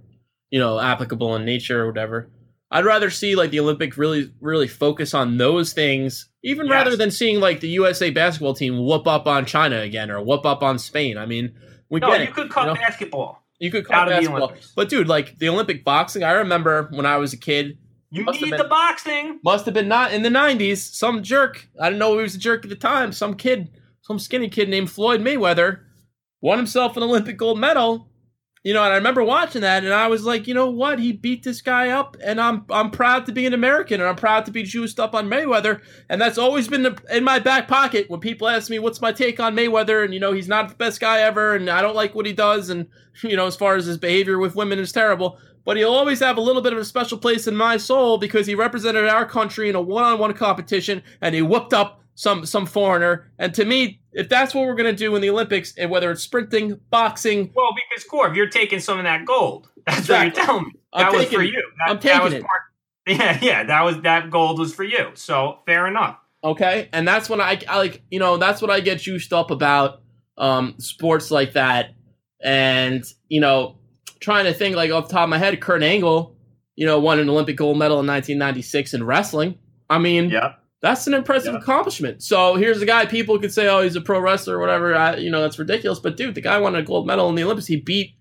you 0.50 0.58
know, 0.58 0.78
applicable 0.80 1.34
in 1.36 1.44
nature 1.44 1.82
or 1.84 1.88
whatever. 1.88 2.30
I'd 2.70 2.84
rather 2.84 3.10
see 3.10 3.36
like 3.36 3.50
the 3.50 3.60
Olympic 3.60 3.96
really 3.96 4.32
really 4.40 4.66
focus 4.68 5.14
on 5.14 5.36
those 5.38 5.72
things, 5.72 6.28
even 6.42 6.66
Yes. 6.66 6.72
rather 6.72 6.96
than 6.96 7.10
seeing 7.12 7.38
like 7.40 7.60
the 7.60 7.68
USA 7.68 8.10
basketball 8.10 8.54
team 8.54 8.84
whoop 8.84 9.06
up 9.06 9.26
on 9.26 9.46
China 9.46 9.80
again 9.80 10.10
or 10.10 10.20
whoop 10.22 10.44
up 10.44 10.62
on 10.64 10.78
Spain. 10.78 11.16
I 11.16 11.26
mean, 11.26 11.54
we 11.90 12.00
No, 12.00 12.08
get 12.08 12.20
you 12.22 12.26
it, 12.28 12.34
could 12.34 12.50
cut 12.50 12.66
know? 12.66 12.74
basketball. 12.74 13.45
You 13.58 13.70
could 13.70 13.90
of 13.90 14.08
the 14.08 14.14
basketball, 14.14 14.52
but 14.74 14.88
dude, 14.88 15.08
like 15.08 15.38
the 15.38 15.48
Olympic 15.48 15.84
boxing. 15.84 16.22
I 16.22 16.32
remember 16.32 16.88
when 16.92 17.06
I 17.06 17.16
was 17.16 17.32
a 17.32 17.38
kid. 17.38 17.78
You 18.10 18.24
need 18.24 18.40
been- 18.40 18.58
the 18.58 18.64
boxing. 18.64 19.40
Must 19.42 19.64
have 19.64 19.74
been 19.74 19.88
not 19.88 20.12
in 20.12 20.22
the 20.22 20.28
'90s. 20.28 20.78
Some 20.94 21.22
jerk. 21.22 21.68
I 21.80 21.86
didn't 21.86 21.98
know 21.98 22.16
he 22.16 22.22
was 22.22 22.34
a 22.34 22.38
jerk 22.38 22.64
at 22.64 22.70
the 22.70 22.76
time. 22.76 23.12
Some 23.12 23.34
kid, 23.34 23.70
some 24.02 24.18
skinny 24.18 24.48
kid 24.48 24.68
named 24.68 24.90
Floyd 24.90 25.20
Mayweather, 25.22 25.80
won 26.40 26.58
himself 26.58 26.96
an 26.96 27.02
Olympic 27.02 27.36
gold 27.36 27.58
medal. 27.58 28.08
You 28.66 28.74
know, 28.74 28.82
and 28.82 28.92
I 28.92 28.96
remember 28.96 29.22
watching 29.22 29.60
that, 29.60 29.84
and 29.84 29.94
I 29.94 30.08
was 30.08 30.24
like, 30.24 30.48
you 30.48 30.52
know 30.52 30.68
what? 30.68 30.98
He 30.98 31.12
beat 31.12 31.44
this 31.44 31.62
guy 31.62 31.90
up, 31.90 32.16
and 32.20 32.40
I'm 32.40 32.64
I'm 32.68 32.90
proud 32.90 33.24
to 33.26 33.32
be 33.32 33.46
an 33.46 33.54
American, 33.54 34.00
and 34.00 34.08
I'm 34.08 34.16
proud 34.16 34.44
to 34.46 34.50
be 34.50 34.64
juiced 34.64 34.98
up 34.98 35.14
on 35.14 35.30
Mayweather, 35.30 35.82
and 36.08 36.20
that's 36.20 36.36
always 36.36 36.66
been 36.66 36.98
in 37.08 37.22
my 37.22 37.38
back 37.38 37.68
pocket 37.68 38.10
when 38.10 38.18
people 38.18 38.48
ask 38.48 38.68
me 38.68 38.80
what's 38.80 39.00
my 39.00 39.12
take 39.12 39.38
on 39.38 39.54
Mayweather, 39.54 40.04
and 40.04 40.12
you 40.12 40.18
know 40.18 40.32
he's 40.32 40.48
not 40.48 40.68
the 40.68 40.74
best 40.74 40.98
guy 40.98 41.20
ever, 41.20 41.54
and 41.54 41.70
I 41.70 41.80
don't 41.80 41.94
like 41.94 42.16
what 42.16 42.26
he 42.26 42.32
does, 42.32 42.68
and 42.68 42.88
you 43.22 43.36
know 43.36 43.46
as 43.46 43.54
far 43.54 43.76
as 43.76 43.86
his 43.86 43.98
behavior 43.98 44.36
with 44.40 44.56
women 44.56 44.80
is 44.80 44.90
terrible 44.90 45.38
but 45.64 45.76
he'll 45.76 45.90
always 45.90 46.20
have 46.20 46.36
a 46.36 46.40
little 46.40 46.62
bit 46.62 46.72
of 46.72 46.78
a 46.78 46.84
special 46.84 47.18
place 47.18 47.48
in 47.48 47.56
my 47.56 47.76
soul 47.76 48.18
because 48.18 48.46
he 48.46 48.54
represented 48.54 49.04
our 49.08 49.26
country 49.26 49.68
in 49.68 49.74
a 49.74 49.80
one-on-one 49.80 50.32
competition 50.32 51.02
and 51.20 51.34
he 51.34 51.42
whooped 51.42 51.74
up 51.74 52.00
some 52.16 52.44
some 52.44 52.66
foreigner. 52.66 53.30
And 53.38 53.54
to 53.54 53.64
me, 53.64 54.00
if 54.12 54.28
that's 54.28 54.52
what 54.54 54.66
we're 54.66 54.74
gonna 54.74 54.92
do 54.92 55.14
in 55.14 55.22
the 55.22 55.30
Olympics, 55.30 55.72
and 55.78 55.88
whether 55.90 56.10
it's 56.10 56.22
sprinting, 56.22 56.80
boxing, 56.90 57.52
Well, 57.54 57.70
because 57.88 58.04
Corv, 58.04 58.34
you're 58.34 58.48
taking 58.48 58.80
some 58.80 58.98
of 58.98 59.04
that 59.04 59.24
gold. 59.24 59.70
That's 59.86 60.00
Exactly. 60.00 60.30
what 60.30 60.36
you're 60.36 60.44
telling 60.46 60.64
me. 60.64 60.72
I'm 60.92 61.04
That 61.04 61.12
was 61.12 61.22
taking 61.24 61.38
for 61.38 61.44
you. 61.44 61.70
That, 61.78 61.90
I'm 61.92 61.98
taking 62.00 62.32
it. 62.32 62.42
Part, 62.42 62.60
yeah, 63.06 63.38
yeah. 63.40 63.64
That 63.64 63.82
was 63.84 64.00
that 64.00 64.30
gold 64.30 64.58
was 64.58 64.74
for 64.74 64.82
you. 64.82 65.10
So 65.14 65.60
fair 65.66 65.86
enough. 65.86 66.18
okay, 66.42 66.88
and 66.92 67.06
that's 67.06 67.28
when 67.30 67.40
I, 67.40 67.60
I 67.68 67.76
like 67.78 68.02
you 68.10 68.18
know 68.18 68.36
that's 68.36 68.60
what 68.60 68.70
I 68.72 68.80
get 68.80 68.98
juiced 69.00 69.32
up 69.32 69.50
about 69.52 70.00
um 70.38 70.74
sports 70.78 71.30
like 71.30 71.52
that, 71.52 71.94
and 72.42 73.04
you 73.28 73.40
know 73.40 73.76
trying 74.20 74.44
to 74.46 74.54
think 74.54 74.74
like 74.74 74.90
off 74.90 75.08
the 75.08 75.12
top 75.12 75.24
of 75.24 75.28
my 75.30 75.38
head, 75.38 75.60
Kurt 75.60 75.82
Angle, 75.82 76.34
you 76.74 76.86
know, 76.86 76.98
won 76.98 77.18
an 77.20 77.28
Olympic 77.28 77.56
gold 77.56 77.78
medal 77.78 78.00
in 78.00 78.06
1996 78.06 78.94
in 78.94 79.04
wrestling. 79.04 79.58
I 79.90 79.98
mean, 79.98 80.30
Yep. 80.30 80.58
That's 80.86 81.06
an 81.06 81.14
impressive 81.14 81.54
Yeah. 81.54 81.60
accomplishment. 81.60 82.22
So 82.22 82.54
here's 82.54 82.80
a 82.80 82.86
guy 82.86 83.06
people 83.06 83.38
could 83.38 83.52
say, 83.52 83.68
"Oh, 83.68 83.82
he's 83.82 83.96
a 83.96 84.00
pro 84.00 84.20
wrestler 84.20 84.56
or 84.56 84.60
whatever." 84.60 84.94
I, 84.94 85.16
you 85.16 85.30
know, 85.30 85.40
that's 85.40 85.58
ridiculous. 85.58 85.98
But 85.98 86.16
dude, 86.16 86.34
the 86.34 86.40
guy 86.40 86.58
won 86.58 86.74
a 86.74 86.82
gold 86.82 87.06
medal 87.06 87.28
in 87.28 87.34
the 87.34 87.42
Olympics. 87.42 87.66
He 87.66 87.76
beat. 87.76 88.12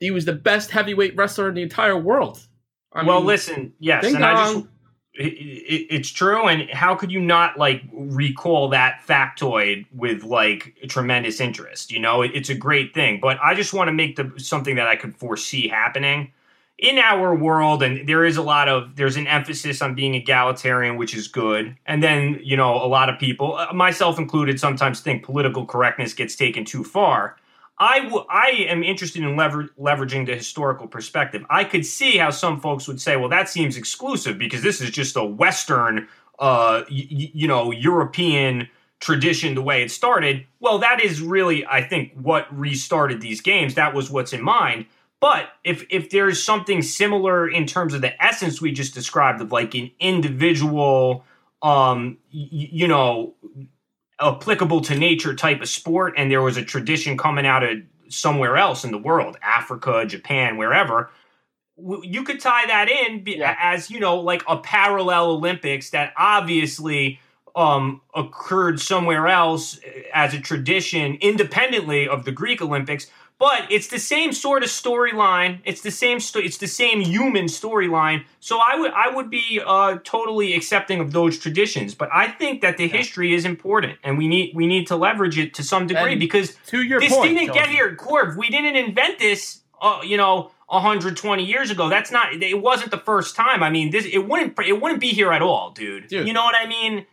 He 0.00 0.10
was 0.10 0.24
the 0.24 0.32
best 0.32 0.70
heavyweight 0.70 1.16
wrestler 1.16 1.48
in 1.48 1.54
the 1.54 1.62
entire 1.62 1.96
world. 1.96 2.40
I 2.92 3.04
well, 3.04 3.18
mean, 3.18 3.26
listen, 3.26 3.72
yes, 3.78 4.04
and 4.04 4.24
I 4.24 4.34
just 4.34 4.66
it, 5.14 5.32
it, 5.32 5.86
it's 5.90 6.08
true. 6.10 6.48
And 6.48 6.68
how 6.70 6.94
could 6.96 7.12
you 7.12 7.20
not 7.20 7.58
like 7.58 7.82
recall 7.92 8.68
that 8.70 9.00
factoid 9.06 9.86
with 9.92 10.24
like 10.24 10.74
tremendous 10.88 11.40
interest? 11.40 11.92
You 11.92 12.00
know, 12.00 12.22
it, 12.22 12.32
it's 12.34 12.50
a 12.50 12.54
great 12.54 12.94
thing. 12.94 13.20
But 13.20 13.38
I 13.42 13.54
just 13.54 13.72
want 13.72 13.88
to 13.88 13.92
make 13.92 14.16
the 14.16 14.32
something 14.38 14.74
that 14.76 14.88
I 14.88 14.96
could 14.96 15.16
foresee 15.16 15.68
happening 15.68 16.32
in 16.84 16.98
our 16.98 17.34
world. 17.34 17.82
And 17.82 18.06
there 18.06 18.24
is 18.24 18.36
a 18.36 18.42
lot 18.42 18.68
of 18.68 18.96
there's 18.96 19.16
an 19.16 19.26
emphasis 19.26 19.80
on 19.80 19.94
being 19.94 20.14
egalitarian, 20.14 20.96
which 20.96 21.14
is 21.14 21.28
good. 21.28 21.76
And 21.86 22.02
then 22.02 22.38
you 22.42 22.56
know, 22.56 22.74
a 22.74 22.86
lot 22.86 23.08
of 23.08 23.18
people, 23.18 23.56
uh, 23.56 23.72
myself 23.72 24.18
included, 24.18 24.60
sometimes 24.60 25.00
think 25.00 25.24
political 25.24 25.64
correctness 25.64 26.12
gets 26.12 26.36
taken 26.36 26.64
too 26.64 26.84
far. 26.84 27.36
I, 27.76 28.00
w- 28.04 28.24
I 28.30 28.50
am 28.68 28.84
interested 28.84 29.22
in 29.22 29.36
lever- 29.36 29.70
leveraging 29.80 30.26
the 30.26 30.36
historical 30.36 30.86
perspective. 30.86 31.44
I 31.50 31.64
could 31.64 31.84
see 31.84 32.18
how 32.18 32.30
some 32.30 32.60
folks 32.60 32.86
would 32.86 33.00
say, 33.00 33.16
well, 33.16 33.30
that 33.30 33.48
seems 33.48 33.76
exclusive 33.76 34.38
because 34.38 34.62
this 34.62 34.80
is 34.80 34.90
just 34.90 35.16
a 35.16 35.24
Western, 35.24 36.06
uh, 36.38 36.84
y- 36.88 37.08
you 37.34 37.48
know, 37.48 37.72
European 37.72 38.68
tradition 39.00 39.56
the 39.56 39.62
way 39.62 39.82
it 39.82 39.90
started. 39.90 40.46
Well, 40.60 40.78
that 40.78 41.02
is 41.02 41.20
really, 41.20 41.66
I 41.66 41.82
think, 41.82 42.12
what 42.14 42.46
restarted 42.56 43.20
these 43.20 43.40
games. 43.40 43.74
That 43.74 43.92
was 43.92 44.08
what's 44.08 44.32
in 44.32 44.42
mind. 44.42 44.86
But 45.24 45.48
if 45.64 45.86
if 45.88 46.10
there's 46.10 46.42
something 46.42 46.82
similar 46.82 47.48
in 47.48 47.64
terms 47.66 47.94
of 47.94 48.02
the 48.02 48.12
essence 48.22 48.60
we 48.60 48.72
just 48.72 48.92
described 48.92 49.40
of 49.40 49.52
like 49.52 49.74
an 49.74 49.90
individual, 49.98 51.24
um, 51.62 52.18
y- 52.30 52.48
you 52.50 52.86
know, 52.86 53.34
applicable 54.20 54.82
to 54.82 54.94
nature 54.94 55.34
type 55.34 55.62
of 55.62 55.68
sport 55.70 56.12
and 56.18 56.30
there 56.30 56.42
was 56.42 56.58
a 56.58 56.62
tradition 56.62 57.16
coming 57.16 57.46
out 57.46 57.62
of 57.62 57.78
somewhere 58.08 58.58
else 58.58 58.84
in 58.84 58.90
the 58.92 58.98
world 58.98 59.36
africa 59.42 60.04
japan 60.06 60.56
wherever 60.56 61.10
you 62.02 62.22
could 62.22 62.38
tie 62.38 62.66
that 62.66 62.88
in 62.88 63.24
Yeah. 63.26 63.56
as 63.58 63.90
you 63.90 63.98
know 63.98 64.20
like 64.20 64.42
a 64.46 64.58
parallel 64.58 65.30
olympics 65.32 65.90
that 65.90 66.12
obviously 66.16 67.18
um, 67.56 68.00
occurred 68.14 68.80
somewhere 68.80 69.28
else 69.28 69.78
as 70.12 70.34
a 70.34 70.40
tradition 70.40 71.16
independently 71.20 72.08
of 72.08 72.24
the 72.24 72.32
Greek 72.32 72.60
Olympics. 72.60 73.06
But 73.48 73.62
it's 73.70 73.88
the 73.88 73.98
same 73.98 74.32
sort 74.32 74.62
of 74.62 74.70
storyline. 74.70 75.52
It's 75.70 75.82
the 75.82 75.90
same. 75.90 76.18
Sto- 76.18 76.40
it's 76.48 76.56
the 76.56 76.66
same 76.82 76.98
human 77.02 77.44
storyline. 77.60 78.24
So 78.40 78.54
I 78.70 78.74
would 78.80 78.92
I 78.92 79.08
would 79.14 79.28
be 79.28 79.60
uh, 79.74 79.98
totally 80.02 80.54
accepting 80.54 80.98
of 81.00 81.12
those 81.12 81.38
traditions. 81.44 81.94
But 81.94 82.08
I 82.10 82.26
think 82.40 82.62
that 82.62 82.78
the 82.78 82.88
history 82.88 83.34
is 83.34 83.44
important, 83.44 83.98
and 84.04 84.16
we 84.16 84.26
need 84.28 84.46
we 84.54 84.66
need 84.66 84.86
to 84.86 84.96
leverage 84.96 85.36
it 85.38 85.52
to 85.58 85.62
some 85.62 85.86
degree 85.86 86.12
And 86.12 86.20
because 86.20 86.56
to 86.72 86.78
your 86.82 87.00
this 87.00 87.12
point, 87.14 87.36
didn't 87.36 87.52
get 87.52 87.68
here. 87.68 87.94
Corv, 87.96 88.36
we 88.38 88.48
didn't 88.48 88.76
invent 88.76 89.18
this. 89.18 89.60
Uh, 89.80 90.00
you 90.02 90.16
know. 90.16 90.50
120 90.68 91.44
years 91.44 91.70
ago 91.70 91.90
that's 91.90 92.10
not 92.10 92.32
it 92.32 92.60
wasn't 92.60 92.90
the 92.90 93.02
first 93.10 93.36
time 93.36 93.62
i 93.62 93.68
mean 93.68 93.90
this 93.90 94.06
it 94.06 94.26
wouldn't 94.26 94.58
it 94.66 94.80
wouldn't 94.80 94.98
be 94.98 95.10
here 95.10 95.30
at 95.30 95.42
all 95.42 95.70
dude, 95.72 96.08
Dude. 96.08 96.26
you 96.26 96.32
know 96.32 96.42
what 96.42 96.56
i 96.58 96.66
mean 96.66 97.04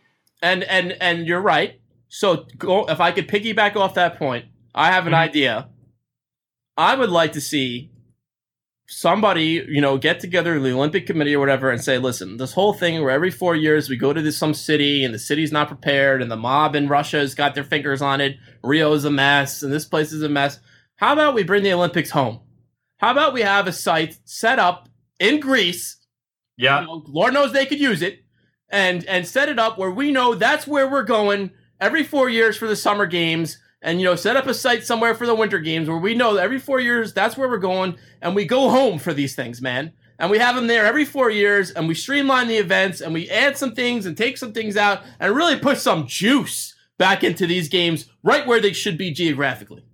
And 0.42 0.64
and 0.64 0.96
and 1.00 1.26
you're 1.28 1.44
right. 1.54 1.78
So 2.08 2.46
go, 2.58 2.86
if 2.94 2.98
I 2.98 3.12
could 3.12 3.28
piggyback 3.28 3.76
off 3.76 3.92
that 3.94 4.18
point, 4.18 4.46
I 4.74 4.86
have 4.90 5.06
an 5.06 5.12
Mhm. 5.12 5.28
idea. 5.28 5.68
I 6.76 6.94
would 6.94 7.10
like 7.10 7.32
to 7.32 7.40
see 7.40 7.90
somebody, 8.88 9.64
you 9.68 9.80
know, 9.80 9.96
get 9.98 10.20
together 10.20 10.58
the 10.58 10.72
Olympic 10.72 11.06
Committee 11.06 11.34
or 11.34 11.40
whatever 11.40 11.70
and 11.70 11.82
say, 11.82 11.98
listen, 11.98 12.36
this 12.36 12.52
whole 12.52 12.72
thing 12.72 13.00
where 13.00 13.10
every 13.10 13.30
four 13.30 13.54
years 13.56 13.88
we 13.88 13.96
go 13.96 14.12
to 14.12 14.20
this, 14.20 14.36
some 14.36 14.54
city 14.54 15.04
and 15.04 15.14
the 15.14 15.18
city's 15.18 15.52
not 15.52 15.68
prepared 15.68 16.20
and 16.20 16.30
the 16.30 16.36
mob 16.36 16.74
in 16.74 16.88
Russia 16.88 17.18
has 17.18 17.34
got 17.34 17.54
their 17.54 17.64
fingers 17.64 18.02
on 18.02 18.20
it, 18.20 18.36
Rio's 18.62 19.04
a 19.04 19.10
mess 19.10 19.62
and 19.62 19.72
this 19.72 19.84
place 19.84 20.12
is 20.12 20.22
a 20.22 20.28
mess. 20.28 20.60
How 20.96 21.12
about 21.12 21.34
we 21.34 21.42
bring 21.42 21.62
the 21.62 21.72
Olympics 21.72 22.10
home? 22.10 22.40
How 22.98 23.12
about 23.12 23.32
we 23.32 23.42
have 23.42 23.66
a 23.66 23.72
site 23.72 24.18
set 24.24 24.58
up 24.58 24.88
in 25.18 25.40
Greece 25.40 25.98
yeah 26.56 26.80
you 26.80 26.86
know, 26.86 27.02
Lord 27.06 27.34
knows 27.34 27.52
they 27.52 27.66
could 27.66 27.80
use 27.80 28.02
it, 28.02 28.24
and 28.68 29.04
and 29.06 29.26
set 29.26 29.48
it 29.48 29.58
up 29.58 29.78
where 29.78 29.90
we 29.90 30.10
know 30.12 30.34
that's 30.34 30.66
where 30.66 30.88
we're 30.88 31.02
going 31.02 31.50
every 31.80 32.04
four 32.04 32.28
years 32.28 32.56
for 32.56 32.68
the 32.68 32.76
summer 32.76 33.06
games, 33.06 33.58
and 33.82 34.00
you 34.00 34.06
know 34.06 34.16
set 34.16 34.36
up 34.36 34.46
a 34.46 34.54
site 34.54 34.84
somewhere 34.84 35.14
for 35.14 35.26
the 35.26 35.34
winter 35.34 35.58
games 35.58 35.88
where 35.88 35.98
we 35.98 36.14
know 36.14 36.34
that 36.34 36.44
every 36.44 36.58
four 36.58 36.80
years 36.80 37.12
that's 37.12 37.36
where 37.36 37.48
we're 37.48 37.58
going, 37.58 37.96
and 38.20 38.34
we 38.34 38.44
go 38.44 38.70
home 38.70 38.98
for 38.98 39.12
these 39.12 39.34
things, 39.34 39.60
man. 39.60 39.92
And 40.18 40.30
we 40.30 40.38
have 40.38 40.54
them 40.54 40.68
there 40.68 40.86
every 40.86 41.04
four 41.04 41.30
years, 41.30 41.70
and 41.72 41.88
we 41.88 41.94
streamline 41.94 42.46
the 42.46 42.56
events, 42.56 43.00
and 43.00 43.12
we 43.12 43.28
add 43.28 43.58
some 43.58 43.74
things 43.74 44.06
and 44.06 44.16
take 44.16 44.38
some 44.38 44.52
things 44.52 44.76
out, 44.76 45.02
and 45.18 45.34
really 45.34 45.58
put 45.58 45.78
some 45.78 46.06
juice 46.06 46.76
back 46.96 47.24
into 47.24 47.46
these 47.46 47.68
games 47.68 48.08
right 48.22 48.46
where 48.46 48.60
they 48.60 48.72
should 48.72 48.96
be 48.96 49.10
geographically. 49.10 49.84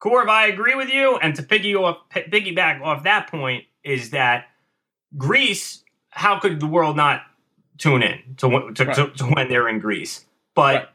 Corv, 0.00 0.28
I 0.28 0.46
agree 0.46 0.76
with 0.76 0.88
you. 0.88 1.16
And 1.16 1.34
to 1.34 1.42
piggy 1.42 1.74
off, 1.74 1.96
piggyback 2.10 2.80
off 2.82 3.02
that 3.02 3.28
point 3.28 3.64
is 3.82 4.10
that 4.10 4.46
Greece. 5.16 5.82
How 6.10 6.38
could 6.38 6.60
the 6.60 6.66
world 6.66 6.96
not 6.96 7.22
tune 7.78 8.02
in 8.02 8.36
to 8.38 8.48
wh- 8.48 8.74
to, 8.74 8.84
to, 8.84 9.10
to 9.10 9.24
when 9.24 9.48
they're 9.48 9.68
in 9.68 9.78
Greece? 9.80 10.24
But 10.54 10.74
Right. 10.74 10.88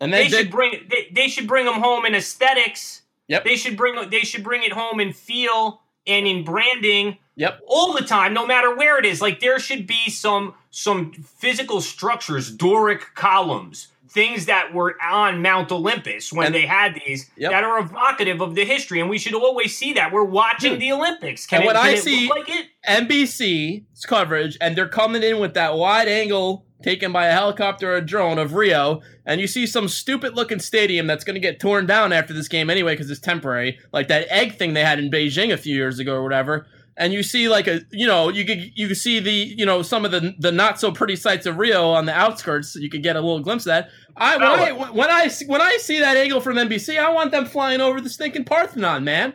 And 0.00 0.12
they, 0.12 0.24
they, 0.24 0.28
they 0.28 0.36
should 0.38 0.50
bring 0.50 0.72
they, 0.88 1.08
they 1.12 1.28
should 1.28 1.46
bring 1.46 1.64
them 1.66 1.80
home 1.82 2.04
in 2.06 2.14
aesthetics. 2.14 3.02
Yep. 3.28 3.44
They 3.44 3.56
should 3.56 3.76
bring 3.76 4.08
they 4.10 4.20
should 4.20 4.44
bring 4.44 4.62
it 4.62 4.72
home 4.72 5.00
in 5.00 5.12
feel 5.12 5.80
and 6.06 6.26
in 6.26 6.42
branding 6.44 7.18
yep, 7.36 7.60
all 7.66 7.92
the 7.92 8.02
time, 8.04 8.32
no 8.32 8.46
matter 8.46 8.74
where 8.74 8.98
it 8.98 9.04
is. 9.04 9.20
Like 9.20 9.40
there 9.40 9.58
should 9.58 9.86
be 9.86 10.08
some 10.08 10.54
some 10.70 11.12
physical 11.12 11.80
structures, 11.82 12.50
Doric 12.50 13.14
columns, 13.14 13.88
things 14.08 14.46
that 14.46 14.72
were 14.72 14.96
on 15.02 15.42
Mount 15.42 15.70
Olympus 15.72 16.32
when 16.32 16.46
And- 16.46 16.54
they 16.54 16.64
had 16.64 16.94
these 17.04 17.28
Yep. 17.36 17.50
that 17.50 17.64
are 17.64 17.78
evocative 17.80 18.40
of 18.40 18.54
the 18.54 18.64
history, 18.64 19.00
and 19.00 19.10
we 19.10 19.18
should 19.18 19.34
always 19.34 19.76
see 19.76 19.92
that. 19.94 20.12
We're 20.12 20.24
watching 20.24 20.72
Dude. 20.74 20.80
the 20.80 20.92
Olympics. 20.92 21.44
Can 21.46 21.56
And 21.60 21.64
it, 21.64 21.66
when 21.66 21.76
I 21.76 21.94
see- 21.96 22.28
like 22.30 22.48
it? 22.48 22.66
NBC's 22.86 24.06
coverage, 24.06 24.56
and 24.60 24.76
they're 24.76 24.88
coming 24.88 25.22
in 25.22 25.38
with 25.38 25.54
that 25.54 25.74
wide 25.74 26.08
angle 26.08 26.64
taken 26.82 27.12
by 27.12 27.26
a 27.26 27.32
helicopter 27.32 27.92
or 27.92 27.96
a 27.96 28.04
drone 28.04 28.38
of 28.38 28.54
Rio, 28.54 29.00
and 29.26 29.40
you 29.40 29.46
see 29.46 29.66
some 29.66 29.88
stupid 29.88 30.34
looking 30.34 30.58
stadium 30.60 31.06
that's 31.06 31.24
going 31.24 31.34
to 31.34 31.40
get 31.40 31.60
torn 31.60 31.86
down 31.86 32.12
after 32.12 32.32
this 32.32 32.48
game 32.48 32.70
anyway 32.70 32.94
because 32.94 33.10
it's 33.10 33.20
temporary, 33.20 33.78
like 33.92 34.08
that 34.08 34.26
egg 34.30 34.56
thing 34.56 34.74
they 34.74 34.84
had 34.84 34.98
in 34.98 35.10
Beijing 35.10 35.52
a 35.52 35.56
few 35.56 35.74
years 35.74 35.98
ago 35.98 36.14
or 36.14 36.22
whatever. 36.22 36.66
And 36.96 37.12
you 37.12 37.22
see 37.22 37.48
like 37.48 37.68
a, 37.68 37.82
you 37.92 38.08
know, 38.08 38.28
you 38.28 38.44
could 38.44 38.72
you 38.74 38.88
could 38.88 38.96
see 38.96 39.20
the, 39.20 39.30
you 39.30 39.64
know, 39.64 39.82
some 39.82 40.04
of 40.04 40.10
the 40.10 40.34
the 40.38 40.50
not 40.50 40.80
so 40.80 40.90
pretty 40.90 41.14
sights 41.14 41.46
of 41.46 41.56
Rio 41.56 41.90
on 41.90 42.06
the 42.06 42.12
outskirts. 42.12 42.74
You 42.74 42.90
could 42.90 43.04
get 43.04 43.14
a 43.14 43.20
little 43.20 43.38
glimpse 43.38 43.66
of 43.66 43.70
that. 43.70 43.90
I 44.16 44.36
when 44.36 44.48
I 44.48 44.90
when 44.90 45.10
I 45.10 45.28
see- 45.28 45.46
when 45.46 45.60
I 45.60 45.76
see 45.76 46.00
that 46.00 46.16
angle 46.16 46.40
from 46.40 46.56
NBC, 46.56 46.98
I 46.98 47.10
want 47.10 47.30
them 47.30 47.46
flying 47.46 47.80
over 47.80 48.00
the 48.00 48.10
stinking 48.10 48.44
Parthenon, 48.46 49.04
man. 49.04 49.34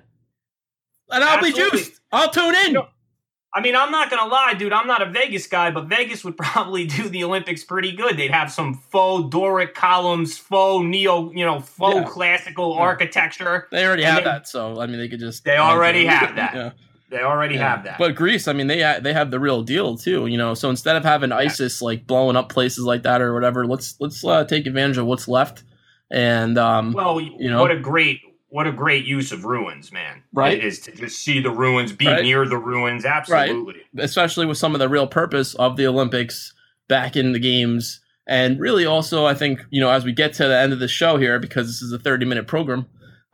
And 1.10 1.24
I'll 1.24 1.38
Absolutely. 1.38 1.70
be 1.72 1.78
juiced. 1.78 2.02
I'll 2.12 2.30
tune 2.32 2.54
in. 2.54 2.68
You 2.68 2.74
know, 2.74 2.88
I 3.56 3.62
mean, 3.62 3.76
I'm 3.76 3.92
not 3.92 4.10
gonna 4.10 4.30
lie, 4.32 4.54
dude. 4.56 4.74
I'm 4.74 4.88
not 4.88 5.02
a 5.02 5.06
Vegas 5.06 5.46
guy, 5.48 5.70
but 5.72 5.86
Vegas 5.86 6.24
would 6.24 6.36
probably 6.46 6.86
do 6.88 7.08
the 7.10 7.24
Olympics 7.24 7.64
pretty 7.64 7.92
good. 7.96 8.18
They'd 8.18 8.32
have 8.32 8.52
some 8.52 8.74
faux 8.74 9.30
Doric 9.30 9.76
columns, 9.76 10.38
faux 10.38 10.84
neo, 10.86 11.32
you 11.34 11.46
know, 11.46 11.60
faux 11.60 11.96
Yeah. 11.98 12.04
classical 12.06 12.74
Yeah. 12.76 12.82
architecture. 12.82 13.68
They 13.72 13.86
already 13.86 14.04
have 14.04 14.18
they- 14.20 14.24
that, 14.24 14.48
so 14.48 14.80
I 14.82 14.88
mean, 14.88 14.98
they 14.98 15.08
could 15.08 15.20
just. 15.20 15.44
They 15.46 15.58
already 15.58 16.06
have 16.06 16.36
that. 16.36 16.54
Yeah. 16.56 16.72
They 17.10 17.22
already 17.22 17.56
Yeah. 17.56 17.70
have 17.76 17.84
that. 17.84 18.00
But 18.00 18.16
Greece, 18.16 18.48
I 18.48 18.54
mean, 18.54 18.66
they 18.66 18.78
they 19.04 19.14
have 19.14 19.30
the 19.30 19.40
real 19.40 19.62
deal 19.62 19.96
too. 19.98 20.26
You 20.26 20.38
know, 20.38 20.56
so 20.56 20.72
instead 20.72 20.96
of 20.96 21.04
having 21.04 21.32
ISIS 21.32 21.80
like 21.80 22.08
blowing 22.08 22.36
up 22.36 22.50
places 22.50 22.86
like 22.86 23.04
that 23.04 23.22
or 23.22 23.36
whatever, 23.36 23.68
let's 23.68 23.96
let's 24.00 24.26
uh, 24.26 24.46
take 24.46 24.66
advantage 24.66 24.98
of 24.98 25.06
what's 25.06 25.28
left. 25.28 25.62
And 26.10 26.58
um, 26.58 26.92
well, 26.94 27.22
you 27.22 27.52
know- 27.52 27.62
what 27.62 27.70
a 27.70 27.80
great 27.80 28.20
what 28.54 28.68
a 28.68 28.72
great 28.72 29.04
use 29.04 29.32
of 29.32 29.46
ruins, 29.46 29.92
man. 29.92 30.22
Right. 30.32 30.60
It 30.60 30.64
is 30.64 30.80
to 30.82 30.92
just 30.92 31.18
see 31.18 31.40
the 31.40 31.50
ruins, 31.50 31.92
be 31.92 32.06
Right. 32.06 32.22
near 32.22 32.46
the 32.48 32.58
ruins. 32.58 33.04
Absolutely. 33.04 33.82
especially 33.98 34.46
with 34.46 34.60
some 34.60 34.76
of 34.76 34.80
the 34.80 34.88
real 34.88 35.08
purpose 35.08 35.56
of 35.56 35.76
the 35.76 35.88
Olympics 35.88 36.54
back 36.88 37.16
in 37.16 37.32
the 37.34 37.40
games, 37.40 38.00
and 38.28 38.60
really 38.60 38.86
also, 38.86 39.26
I 39.26 39.34
think 39.34 39.66
you 39.72 39.82
know, 39.82 39.90
as 39.90 40.06
we 40.06 40.12
get 40.14 40.34
to 40.34 40.48
the 40.48 40.56
end 40.58 40.72
of 40.72 40.80
the 40.80 40.88
show 40.88 41.18
here, 41.18 41.40
because 41.40 41.66
this 41.68 41.82
is 41.82 41.92
a 41.92 41.98
thirty 42.00 42.26
minute 42.26 42.46
program. 42.48 42.86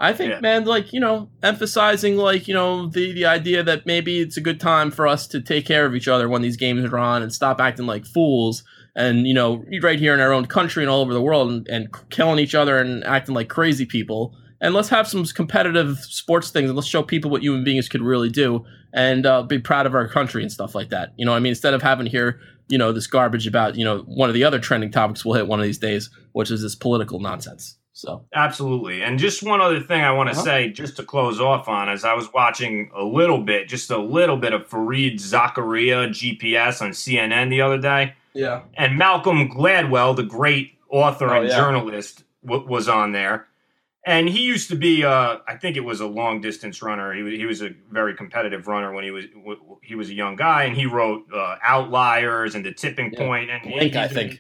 I 0.01 0.13
think, 0.13 0.31
Yeah. 0.31 0.39
man, 0.39 0.63
like 0.63 0.93
you 0.93 1.01
know, 1.01 1.29
emphasizing 1.43 2.15
like 2.15 2.47
you 2.47 2.53
know 2.53 2.87
the 2.87 3.11
the 3.11 3.25
idea 3.25 3.61
that 3.63 3.85
maybe 3.85 4.21
it's 4.21 4.37
a 4.37 4.41
good 4.41 4.61
time 4.61 4.89
for 4.89 5.05
us 5.05 5.27
to 5.27 5.41
take 5.41 5.65
care 5.65 5.85
of 5.85 5.93
each 5.95 6.07
other 6.07 6.29
when 6.29 6.41
these 6.41 6.55
games 6.55 6.85
are 6.85 6.97
on 6.97 7.21
and 7.21 7.33
stop 7.33 7.59
acting 7.59 7.85
like 7.87 8.05
fools 8.05 8.63
and 8.95 9.27
you 9.27 9.33
know 9.33 9.65
right 9.83 9.99
here 9.99 10.13
in 10.13 10.21
our 10.21 10.31
own 10.31 10.45
country 10.45 10.81
and 10.83 10.89
all 10.89 11.01
over 11.01 11.13
the 11.13 11.21
world 11.21 11.51
and, 11.51 11.67
and 11.67 11.89
killing 12.09 12.39
each 12.39 12.55
other 12.55 12.77
and 12.77 13.03
acting 13.03 13.35
like 13.35 13.49
crazy 13.49 13.85
people 13.85 14.33
and 14.61 14.73
let's 14.73 14.89
have 14.89 15.07
some 15.07 15.23
competitive 15.25 15.97
sports 15.99 16.49
things 16.49 16.69
and 16.69 16.75
let's 16.77 16.87
show 16.87 17.01
people 17.03 17.31
what 17.31 17.41
human 17.43 17.63
beings 17.63 17.87
could 17.89 18.01
really 18.01 18.29
do 18.29 18.65
and 18.93 19.25
uh, 19.25 19.43
be 19.43 19.59
proud 19.59 19.85
of 19.85 19.93
our 19.95 20.07
country 20.07 20.41
and 20.41 20.51
stuff 20.51 20.73
like 20.75 20.89
that 20.89 21.13
you 21.17 21.25
know 21.25 21.31
what 21.31 21.37
i 21.37 21.39
mean 21.39 21.51
instead 21.51 21.73
of 21.73 21.81
having 21.81 22.05
here 22.07 22.39
you 22.67 22.77
know 22.77 22.91
this 22.91 23.07
garbage 23.07 23.47
about 23.47 23.75
you 23.75 23.83
know 23.85 23.99
one 23.99 24.29
of 24.29 24.33
the 24.33 24.43
other 24.43 24.59
trending 24.59 24.91
topics 24.91 25.23
we'll 25.25 25.35
hit 25.35 25.47
one 25.47 25.59
of 25.59 25.65
these 25.65 25.77
days 25.77 26.09
which 26.33 26.49
is 26.51 26.61
this 26.61 26.75
political 26.75 27.19
nonsense 27.19 27.77
so 27.91 28.23
Absolutely. 28.33 29.01
And 29.03 29.19
just 29.19 29.43
one 29.43 29.59
other 29.59 29.81
thing 29.81 30.01
I 30.01 30.11
want 30.13 30.29
to 30.29 30.35
Uh-huh. 30.35 30.43
say, 30.45 30.69
just 30.69 30.95
to 30.97 31.03
close 31.03 31.41
off 31.41 31.67
on, 31.67 31.89
as 31.89 32.05
I 32.05 32.13
was 32.13 32.31
watching 32.33 32.89
a 32.95 33.03
little 33.03 33.39
bit, 33.39 33.67
just 33.67 33.91
a 33.91 33.97
little 33.97 34.37
bit 34.37 34.53
of 34.53 34.69
Fareed 34.69 35.15
Zakaria 35.15 36.07
GPS 36.07 36.81
on 36.81 36.91
CNN 36.91 37.49
the 37.49 37.59
other 37.59 37.77
day. 37.77 38.13
yeah 38.33 38.61
and 38.75 38.97
Malcolm 38.97 39.49
Gladwell, 39.49 40.15
the 40.15 40.23
great 40.23 40.75
author 40.89 41.29
Oh, 41.29 41.41
and 41.41 41.49
yeah. 41.49 41.57
journalist, 41.57 42.23
w- 42.45 42.65
was 42.69 42.87
on 42.87 43.11
there. 43.11 43.47
And 44.05 44.29
he 44.29 44.43
used 44.43 44.69
to 44.69 44.75
be, 44.77 45.03
uh, 45.03 45.37
I 45.47 45.55
think 45.57 45.75
it 45.75 45.81
was 45.81 45.99
a 45.99 46.07
long 46.07 46.39
distance 46.39 46.81
runner. 46.81 47.13
He 47.13 47.21
was, 47.21 47.33
he 47.33 47.45
was 47.45 47.61
a 47.61 47.71
very 47.91 48.15
competitive 48.15 48.65
runner 48.67 48.93
when 48.93 49.03
he 49.03 49.11
was 49.11 49.25
he 49.83 49.95
was 49.95 50.09
a 50.09 50.13
young 50.13 50.35
guy, 50.37 50.63
and 50.63 50.75
he 50.75 50.85
wrote 50.85 51.25
uh, 51.33 51.57
Outliers 51.61 52.55
and 52.55 52.65
The 52.65 52.71
Tipping 52.73 53.11
Yeah. 53.13 53.19
Point. 53.19 53.49
And 53.49 53.61
Blink, 53.63 53.95
I 53.97 54.07
think. 54.07 54.39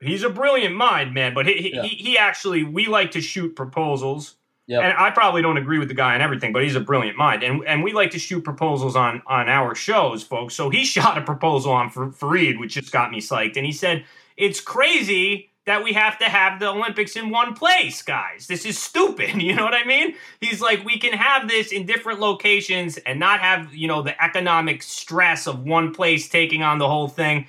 he's 0.00 0.24
a 0.24 0.30
brilliant 0.30 0.74
mind, 0.74 1.14
man. 1.14 1.32
But 1.32 1.46
he 1.46 1.54
he, 1.54 1.74
Yeah. 1.74 1.82
he 1.82 1.88
he 1.96 2.18
actually 2.18 2.64
we 2.64 2.86
like 2.86 3.12
to 3.12 3.20
shoot 3.20 3.54
proposals. 3.54 4.34
Yep. 4.66 4.82
And 4.84 4.92
I 4.98 5.10
probably 5.10 5.42
don't 5.42 5.56
agree 5.56 5.78
with 5.80 5.88
the 5.88 5.94
guy 5.94 6.14
on 6.14 6.20
everything, 6.20 6.52
but 6.52 6.62
he's 6.62 6.76
a 6.76 6.80
brilliant 6.80 7.16
mind, 7.16 7.42
and 7.42 7.64
and 7.66 7.82
we 7.84 7.92
like 7.92 8.10
to 8.12 8.18
shoot 8.18 8.42
proposals 8.44 8.94
on 8.96 9.22
on 9.26 9.48
our 9.48 9.74
shows, 9.76 10.22
folks. 10.24 10.54
So 10.54 10.70
he 10.70 10.84
shot 10.94 11.16
a 11.18 11.22
proposal 11.22 11.72
on 11.72 11.90
Fareed, 11.90 12.58
which 12.58 12.74
just 12.74 12.90
got 12.92 13.10
me 13.12 13.20
psyched, 13.20 13.56
and 13.56 13.64
he 13.64 13.72
said 13.72 14.04
it's 14.36 14.60
crazy 14.60 15.49
that 15.70 15.84
we 15.84 15.92
have 15.92 16.18
to 16.18 16.24
have 16.24 16.58
the 16.58 16.68
Olympics 16.68 17.14
in 17.14 17.30
one 17.30 17.54
place, 17.54 18.02
guys. 18.02 18.48
This 18.48 18.66
is 18.66 18.76
stupid. 18.76 19.40
You 19.50 19.54
know 19.54 19.64
what 19.64 19.74
I 19.74 19.84
mean? 19.84 20.14
He's 20.40 20.60
like, 20.60 20.84
we 20.84 20.98
can 20.98 21.12
have 21.12 21.48
this 21.48 21.72
in 21.72 21.86
different 21.86 22.20
locations 22.20 22.98
and 22.98 23.18
not 23.18 23.40
have 23.40 23.72
you 23.74 23.88
know 23.88 24.02
the 24.02 24.22
economic 24.22 24.82
stress 24.82 25.46
of 25.46 25.64
one 25.64 25.94
place 25.94 26.28
taking 26.28 26.62
on 26.62 26.78
the 26.78 26.88
whole 26.88 27.08
thing 27.08 27.46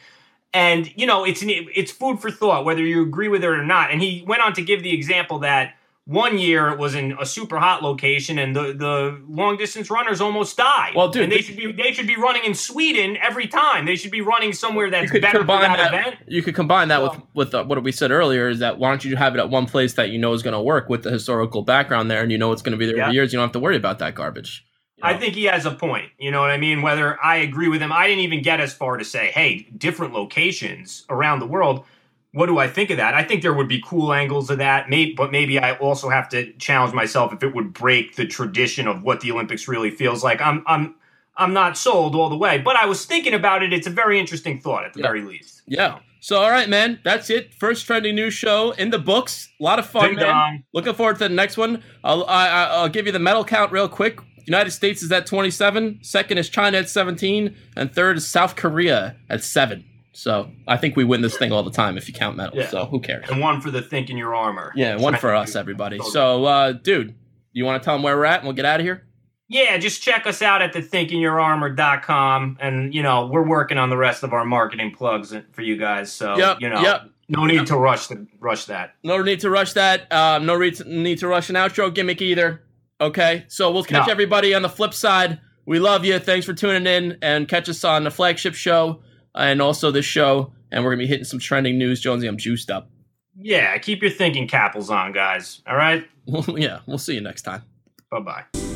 and 0.54 0.92
you 0.98 1.06
know 1.06 1.24
it's 1.24 1.42
it's 1.44 1.92
food 1.92 2.20
for 2.20 2.30
thought 2.30 2.66
whether 2.66 2.84
you 2.84 3.02
agree 3.02 3.28
with 3.28 3.44
it 3.44 3.48
or 3.48 3.64
not 3.64 3.92
and 3.92 4.02
he 4.02 4.24
went 4.28 4.42
on 4.42 4.54
to 4.54 4.62
give 4.62 4.84
the 4.84 4.94
example 4.94 5.40
that 5.40 5.76
one 6.12 6.38
year 6.38 6.70
it 6.70 6.78
was 6.78 6.94
in 6.96 7.16
a 7.20 7.26
super 7.26 7.58
hot 7.58 7.82
location 7.84 8.38
and 8.38 8.56
the, 8.56 8.74
the 8.74 9.22
long 9.30 9.58
distance 9.58 9.90
runners 9.90 10.20
almost 10.22 10.58
died 10.58 10.94
Well, 10.96 11.10
dude, 11.10 11.24
and 11.24 11.32
they 11.32 11.42
should 11.42 11.56
be 11.56 11.72
they 11.72 11.94
should 11.94 12.08
be 12.08 12.18
running 12.18 12.44
in 12.44 12.54
sweden 12.54 13.18
every 13.22 13.48
time 13.48 13.86
they 13.86 13.96
should 13.96 14.12
be 14.12 14.22
running 14.22 14.54
somewhere 14.54 14.90
that's 14.90 15.10
could 15.12 15.22
better 15.22 15.40
for 15.40 15.46
combine 15.46 15.62
that, 15.62 15.78
that. 15.92 15.94
event 15.94 16.16
You 16.28 16.44
could 16.44 16.56
combine 16.56 16.88
that 16.90 17.02
Well- 17.02 17.28
with 17.34 17.52
with 17.54 17.56
uh, 17.56 17.64
what 17.64 17.82
we 17.84 17.92
said 17.92 18.12
earlier. 18.12 18.50
Is 18.50 18.60
that 18.60 18.78
why 18.80 18.90
don't 18.90 19.04
you 19.06 19.16
have 19.16 19.36
it 19.36 19.40
at 19.40 19.50
one 19.50 19.66
place 19.66 19.94
that 19.94 20.10
you 20.10 20.20
know 20.20 20.34
is 20.34 20.44
going 20.44 20.54
to 20.54 20.62
work 20.62 20.90
with 20.90 21.04
the 21.04 21.12
historical 21.12 21.62
background 21.62 22.12
there, 22.12 22.22
and 22.22 22.32
you 22.32 22.38
know 22.38 22.52
it's 22.52 22.62
going 22.62 22.74
to 22.74 22.78
be 22.78 22.86
there 22.86 22.98
Yeah. 22.98 23.08
for 23.08 23.14
years. 23.14 23.32
You 23.34 23.38
don't 23.40 23.48
have 23.48 23.54
to 23.54 23.60
worry 23.60 23.76
about 23.78 24.00
that 24.00 24.14
garbage. 24.16 24.66
you 24.98 25.04
I 25.04 25.18
think 25.18 25.34
he 25.36 25.46
has 25.46 25.66
a 25.66 25.72
point. 25.72 26.10
You 26.20 26.30
know 26.32 26.42
what 26.42 26.52
I 26.52 26.58
mean? 26.58 26.82
Whether 26.82 27.18
I 27.24 27.38
agree 27.38 27.70
with 27.70 27.82
him, 27.82 27.92
I 27.92 28.08
didn't 28.08 28.24
even 28.24 28.42
get 28.44 28.60
as 28.60 28.74
far 28.74 28.98
to 28.98 29.06
say, 29.06 29.32
hey, 29.32 29.68
different 29.78 30.14
locations 30.14 31.06
around 31.10 31.40
the 31.40 31.48
world. 31.48 31.86
What 32.34 32.46
do 32.48 32.58
I 32.58 32.68
think 32.68 32.90
of 32.90 32.98
that? 32.98 33.14
I 33.14 33.24
think 33.24 33.42
there 33.42 33.54
would 33.54 33.68
be 33.68 33.82
cool 33.86 34.14
angles 34.14 34.50
of 34.50 34.58
that, 34.60 34.90
maybe, 34.90 35.14
but 35.14 35.32
maybe 35.32 35.60
I 35.60 35.76
also 35.78 36.10
have 36.10 36.30
to 36.30 36.54
challenge 36.54 36.94
myself 36.94 37.34
if 37.34 37.44
it 37.44 37.54
would 37.54 37.74
break 37.74 38.16
the 38.16 38.26
tradition 38.26 38.88
of 38.88 39.04
what 39.04 39.20
the 39.22 39.32
Olympics 39.32 39.68
really 39.68 39.92
feels 39.92 40.24
like. 40.24 40.42
I'm 40.42 40.64
I'm 40.68 40.96
I'm 41.38 41.54
not 41.54 41.78
sold 41.78 42.16
all 42.16 42.30
the 42.30 42.38
way, 42.38 42.58
but 42.60 42.76
I 42.76 42.86
was 42.86 43.06
thinking 43.06 43.34
about 43.34 43.64
it. 43.64 43.74
It's 43.74 43.88
a 43.88 43.92
very 43.92 44.20
interesting 44.20 44.60
thought 44.60 44.86
at 44.86 44.94
the 44.94 45.00
Yeah. 45.00 45.08
very 45.08 45.22
least. 45.22 45.62
Yeah. 45.66 46.00
So, 46.24 46.38
all 46.40 46.52
right, 46.52 46.70
man. 46.70 47.00
That's 47.04 47.32
it. 47.32 47.54
First 47.56 47.88
trending 47.88 48.14
news 48.16 48.36
show 48.36 48.72
in 48.72 48.92
the 48.92 49.00
books. 49.00 49.50
A 49.60 49.64
lot 49.64 49.80
of 49.80 49.88
fun, 49.88 50.10
Ding 50.10 50.16
man. 50.18 50.26
dong. 50.28 50.64
Looking 50.72 50.94
forward 50.94 51.14
to 51.14 51.28
the 51.28 51.30
next 51.34 51.58
one. 51.58 51.82
I'll, 52.04 52.26
I, 52.26 52.48
I- 52.48 52.64
I'll 52.76 52.90
give 52.90 53.08
you 53.08 53.12
the 53.12 53.18
medal 53.20 53.44
count 53.44 53.72
real 53.72 53.90
quick. 53.90 54.20
United 54.46 54.70
States 54.72 55.02
is 55.02 55.12
at 55.12 55.26
27. 55.26 56.00
Second 56.04 56.38
is 56.38 56.48
China 56.50 56.78
at 56.78 56.90
17. 56.90 57.56
And 57.76 57.92
third 57.92 58.18
is 58.18 58.28
South 58.28 58.56
Korea 58.56 59.16
at 59.32 59.44
7. 59.44 59.84
So 60.14 60.52
I 60.68 60.78
think 60.78 60.96
we 60.96 61.04
win 61.04 61.22
this 61.22 61.38
thing 61.38 61.52
all 61.52 61.64
the 61.64 61.72
time 61.72 61.98
if 61.98 62.08
you 62.08 62.14
count 62.14 62.36
medals. 62.38 62.58
Yeah. 62.58 62.70
So 62.70 62.86
who 62.86 63.00
cares? 63.00 63.30
And 63.30 63.40
one 63.40 63.62
for 63.62 63.72
the 63.72 63.82
think 63.82 64.10
in 64.10 64.18
your 64.18 64.36
armor. 64.36 64.74
Yeah, 64.76 64.98
one 64.98 65.16
for 65.16 65.34
us, 65.34 65.56
everybody. 65.56 66.00
So, 66.12 66.46
uh, 66.46 66.72
dude, 66.74 67.16
you 67.54 67.64
want 67.66 67.82
to 67.82 67.86
tell 67.86 67.96
them 67.96 68.04
where 68.04 68.18
we're 68.18 68.26
at 68.26 68.40
and 68.40 68.44
we'll 68.48 68.56
get 68.56 68.66
out 68.66 68.80
of 68.82 68.86
here? 68.86 69.08
Yeah, 69.48 69.78
just 69.78 70.02
check 70.02 70.26
us 70.28 70.42
out 70.42 70.62
at 70.62 70.74
the 70.74 70.82
thinkingyourarmor.com. 70.82 72.58
And, 72.60 72.94
you 72.94 73.04
know, 73.04 73.28
we're 73.28 73.46
working 73.48 73.78
on 73.78 73.90
the 73.90 73.98
rest 73.98 74.24
of 74.24 74.34
our 74.34 74.46
marketing 74.46 74.92
plugs 74.96 75.34
for 75.52 75.62
you 75.62 75.78
guys. 75.78 76.12
So, 76.12 76.38
Yep, 76.38 76.58
you 76.62 76.70
know, 76.70 76.82
yep. 76.82 77.10
no 77.30 77.46
need 77.46 77.68
to 77.68 77.78
rush 77.78 78.08
the, 78.08 78.28
rush 78.40 78.66
that. 78.66 78.96
No 79.04 79.22
need 79.22 79.40
to 79.42 79.50
rush 79.50 79.74
that. 79.74 80.12
Um, 80.12 80.46
no 80.46 80.56
re- 80.56 80.74
need 80.86 81.20
to 81.20 81.28
rush 81.28 81.50
an 81.50 81.56
outro 81.56 81.94
gimmick 81.94 82.22
either. 82.22 82.64
Okay, 83.00 83.46
so 83.48 83.72
we'll 83.72 83.84
catch 83.84 84.08
No. 84.08 84.12
everybody 84.12 84.54
on 84.54 84.62
the 84.62 84.70
flip 84.70 84.94
side. 84.94 85.40
We 85.66 85.80
love 85.80 86.06
you. 86.06 86.20
Thanks 86.20 86.46
for 86.46 86.54
tuning 86.54 86.86
in 86.86 87.18
and 87.22 87.48
catch 87.48 87.68
us 87.68 87.84
on 87.84 88.04
the 88.04 88.12
flagship 88.12 88.54
show 88.54 89.02
and 89.36 89.62
also 89.62 89.92
this 89.92 90.06
show. 90.06 90.54
And 90.72 90.84
we're 90.84 90.92
gonna 90.92 91.04
be 91.04 91.08
hitting 91.08 91.26
some 91.26 91.40
trending 91.40 91.78
news. 91.78 92.00
Jonesy, 92.00 92.28
I'm 92.28 92.38
juiced 92.38 92.72
up. 92.72 92.90
Yeah, 93.36 93.78
keep 93.78 94.02
your 94.02 94.12
thinking 94.12 94.48
capels 94.48 94.90
on, 94.90 95.12
guys. 95.14 95.62
All 95.68 95.76
right? 95.76 96.08
yeah, 96.48 96.80
we'll 96.86 96.98
see 96.98 97.16
you 97.16 97.22
next 97.22 97.42
time. 97.44 97.64
Bye 98.10 98.20
bye. 98.20 98.71